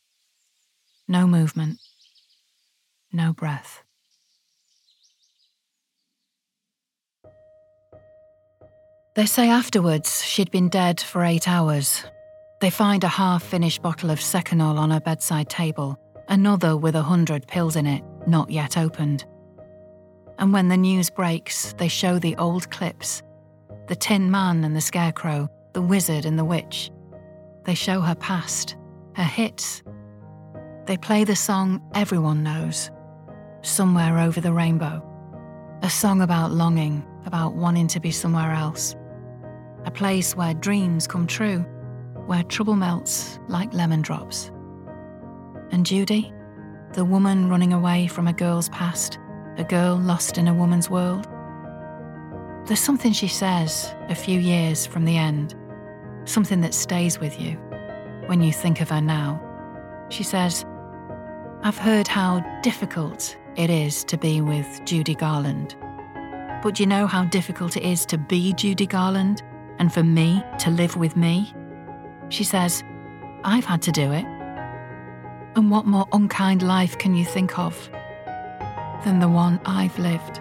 No 1.07 1.27
movement, 1.27 1.79
no 3.15 3.33
breath. 3.33 3.83
They 9.17 9.27
say 9.27 9.49
afterwards 9.49 10.25
she'd 10.25 10.51
been 10.51 10.69
dead 10.69 11.01
for 11.01 11.23
eight 11.23 11.47
hours. 11.47 12.05
They 12.61 12.71
find 12.71 13.05
a 13.05 13.09
half 13.09 13.45
finished 13.45 13.81
bottle 13.81 14.11
of 14.11 14.19
Seconal 14.19 14.77
on 14.77 14.91
her 14.91 15.01
bedside 15.01 15.49
table, 15.49 15.97
another 16.29 16.77
with 16.77 16.97
a 16.97 17.03
hundred 17.03 17.47
pills 17.47 17.77
in 17.77 17.87
it, 17.87 18.03
not 18.27 18.51
yet 18.51 18.77
opened. 18.77 19.25
And 20.39 20.53
when 20.53 20.69
the 20.69 20.77
news 20.77 21.11
breaks, 21.11 21.75
they 21.75 21.87
show 21.87 22.19
the 22.19 22.37
old 22.37 22.71
clips 22.71 23.23
the 23.87 23.95
Tin 23.95 24.31
Man 24.31 24.65
and 24.65 24.75
the 24.75 24.81
Scarecrow, 24.81 25.47
the 25.75 25.83
Wizard 25.83 26.25
and 26.25 26.39
the 26.39 26.45
Witch. 26.45 26.91
They 27.65 27.75
show 27.75 28.01
her 28.01 28.15
past, 28.15 28.77
her 29.15 29.25
hits. 29.25 29.83
They 30.87 30.97
play 30.97 31.25
the 31.25 31.37
song 31.37 31.83
everyone 31.95 32.43
knows, 32.43 32.91
Somewhere 33.65 34.19
Over 34.19 34.43
the 34.43 34.53
Rainbow. 34.53 35.03
A 35.81 35.89
song 35.89 36.21
about 36.21 36.53
longing, 36.53 37.03
about 37.25 37.55
wanting 37.55 37.89
to 37.89 37.99
be 37.99 38.11
somewhere 38.11 38.53
else. 38.53 38.95
A 39.87 39.91
place 39.91 40.37
where 40.37 40.53
dreams 40.53 41.07
come 41.07 41.27
true, 41.27 41.61
where 42.27 42.43
trouble 42.43 42.77
melts 42.77 43.39
like 43.49 43.73
lemon 43.73 44.03
drops. 44.03 44.51
And 45.71 45.87
Judy, 45.87 46.31
the 46.93 47.07
woman 47.07 47.49
running 47.49 47.73
away 47.73 48.07
from 48.07 48.27
a 48.27 48.35
girl's 48.35 48.69
past, 48.69 49.19
a 49.57 49.65
girl 49.65 49.97
lost 49.97 50.37
in 50.37 50.47
a 50.47 50.53
woman's 50.53 50.91
world. 50.91 51.27
There's 52.67 52.81
something 52.81 53.15
she 53.15 53.29
says 53.29 53.95
a 54.11 54.15
few 54.15 54.39
years 54.39 54.85
from 54.85 55.07
the 55.07 55.17
end, 55.17 55.55
something 56.27 56.61
that 56.61 56.75
stays 56.75 57.19
with 57.19 57.41
you 57.41 57.53
when 58.27 58.43
you 58.43 58.53
think 58.53 58.83
of 58.83 58.91
her 58.91 59.01
now. 59.01 59.41
She 60.11 60.23
says, 60.23 60.67
I've 61.63 61.79
heard 61.79 62.07
how 62.07 62.41
difficult 62.61 63.39
it 63.57 63.71
is 63.71 64.05
to 64.05 64.17
be 64.17 64.41
with 64.41 64.81
Judy 64.85 65.15
Garland. 65.15 65.77
But 66.63 66.81
you 66.81 66.87
know 66.87 67.07
how 67.07 67.25
difficult 67.25 67.77
it 67.77 67.83
is 67.83 68.05
to 68.07 68.19
be 68.19 68.53
Judy 68.53 68.87
Garland 68.87 69.43
and 69.79 69.93
for 69.93 70.03
me 70.03 70.43
to 70.61 70.71
live 70.71 70.97
with 70.97 71.17
me? 71.17 71.55
She 72.31 72.45
says, 72.45 72.83
I've 73.45 73.65
had 73.65 73.83
to 73.83 73.93
do 73.93 74.13
it. 74.13 74.25
And 75.57 75.71
what 75.71 75.87
more 75.87 76.09
unkind 76.13 76.63
life 76.63 76.99
can 76.99 77.15
you 77.15 77.25
think 77.25 77.59
of 77.59 77.89
than 79.05 79.21
the 79.21 79.29
one 79.29 79.61
I've 79.67 79.99
lived? 79.99 80.41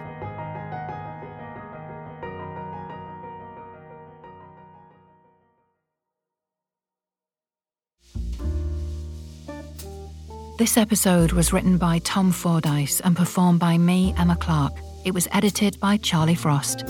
This 10.56 10.76
episode 10.76 11.32
was 11.32 11.52
written 11.52 11.78
by 11.78 11.98
Tom 11.98 12.30
Fordyce 12.30 13.00
and 13.00 13.16
performed 13.16 13.58
by 13.58 13.76
me, 13.76 14.14
Emma 14.16 14.36
Clark. 14.36 14.72
It 15.04 15.12
was 15.12 15.26
edited 15.32 15.80
by 15.80 15.96
Charlie 15.96 16.36
Frost. 16.36 16.86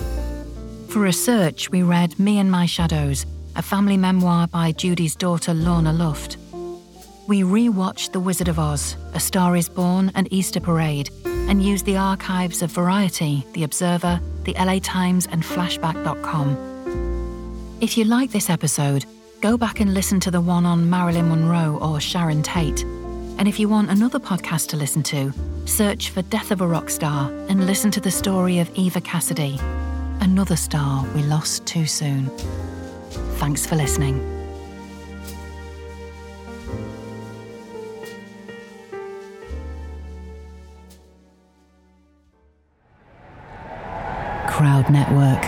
For 0.91 0.99
research, 0.99 1.71
we 1.71 1.83
read 1.83 2.19
Me 2.19 2.39
and 2.39 2.51
My 2.51 2.67
Shadows, 2.67 3.25
a 3.57 3.63
family 3.63 3.97
memoir 3.97 4.49
by 4.49 4.73
Judy's 4.73 5.17
daughter 5.17 5.55
Lorna 5.55 5.95
Luft. 5.95 6.37
We 7.27 7.41
rewatched 7.41 8.13
The 8.13 8.21
Wizard 8.21 8.49
of 8.49 8.59
Oz, 8.59 8.99
A 9.15 9.21
Star 9.21 9.57
is 9.57 9.71
Born, 9.71 10.13
and 10.15 10.31
Easter 10.31 10.61
Parade, 10.61 11.09
and 11.25 11.65
used 11.65 11.87
the 11.87 11.97
archives 11.97 12.61
of 12.61 12.71
Variety, 12.71 13.47
The 13.55 13.65
Observer, 13.65 14.21
The 14.43 14.53
LA 14.59 14.79
Times, 14.81 15.27
and 15.27 15.43
Flashback.com. 15.43 17.79
If 17.81 17.97
you 17.97 18.05
like 18.05 18.31
this 18.31 18.51
episode, 18.51 19.07
go 19.41 19.57
back 19.57 19.81
and 19.81 19.95
listen 19.95 20.21
to 20.21 20.31
the 20.31 20.43
one 20.43 20.67
on 20.67 20.91
Marilyn 20.91 21.31
Monroe 21.31 21.79
or 21.81 21.99
Sharon 21.99 22.43
Tate. 22.43 22.85
And 23.37 23.49
if 23.49 23.59
you 23.59 23.69
want 23.69 23.91
another 23.91 24.21
podcast 24.21 24.69
to 24.69 24.77
listen 24.77 25.03
to, 25.05 25.33
search 25.67 26.11
for 26.11 26.23
Death 26.23 26.51
of 26.51 26.61
a 26.61 26.67
Rock 26.67 26.89
Star 26.89 27.31
and 27.49 27.67
listen 27.67 27.91
to 27.91 28.01
the 28.01 28.11
story 28.11 28.59
of 28.59 28.71
Eva 28.75 29.01
Cassidy, 29.01 29.59
another 30.21 30.57
star 30.57 31.05
we 31.15 31.23
lost 31.25 31.67
too 31.67 31.85
soon. 31.85 32.31
Thanks 33.39 33.67
for 33.67 33.75
listening. 33.75 34.19
Crowd 44.49 44.89
Network, 44.89 45.45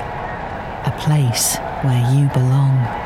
a 0.84 0.94
place 0.98 1.56
where 1.82 2.12
you 2.12 2.28
belong. 2.30 3.05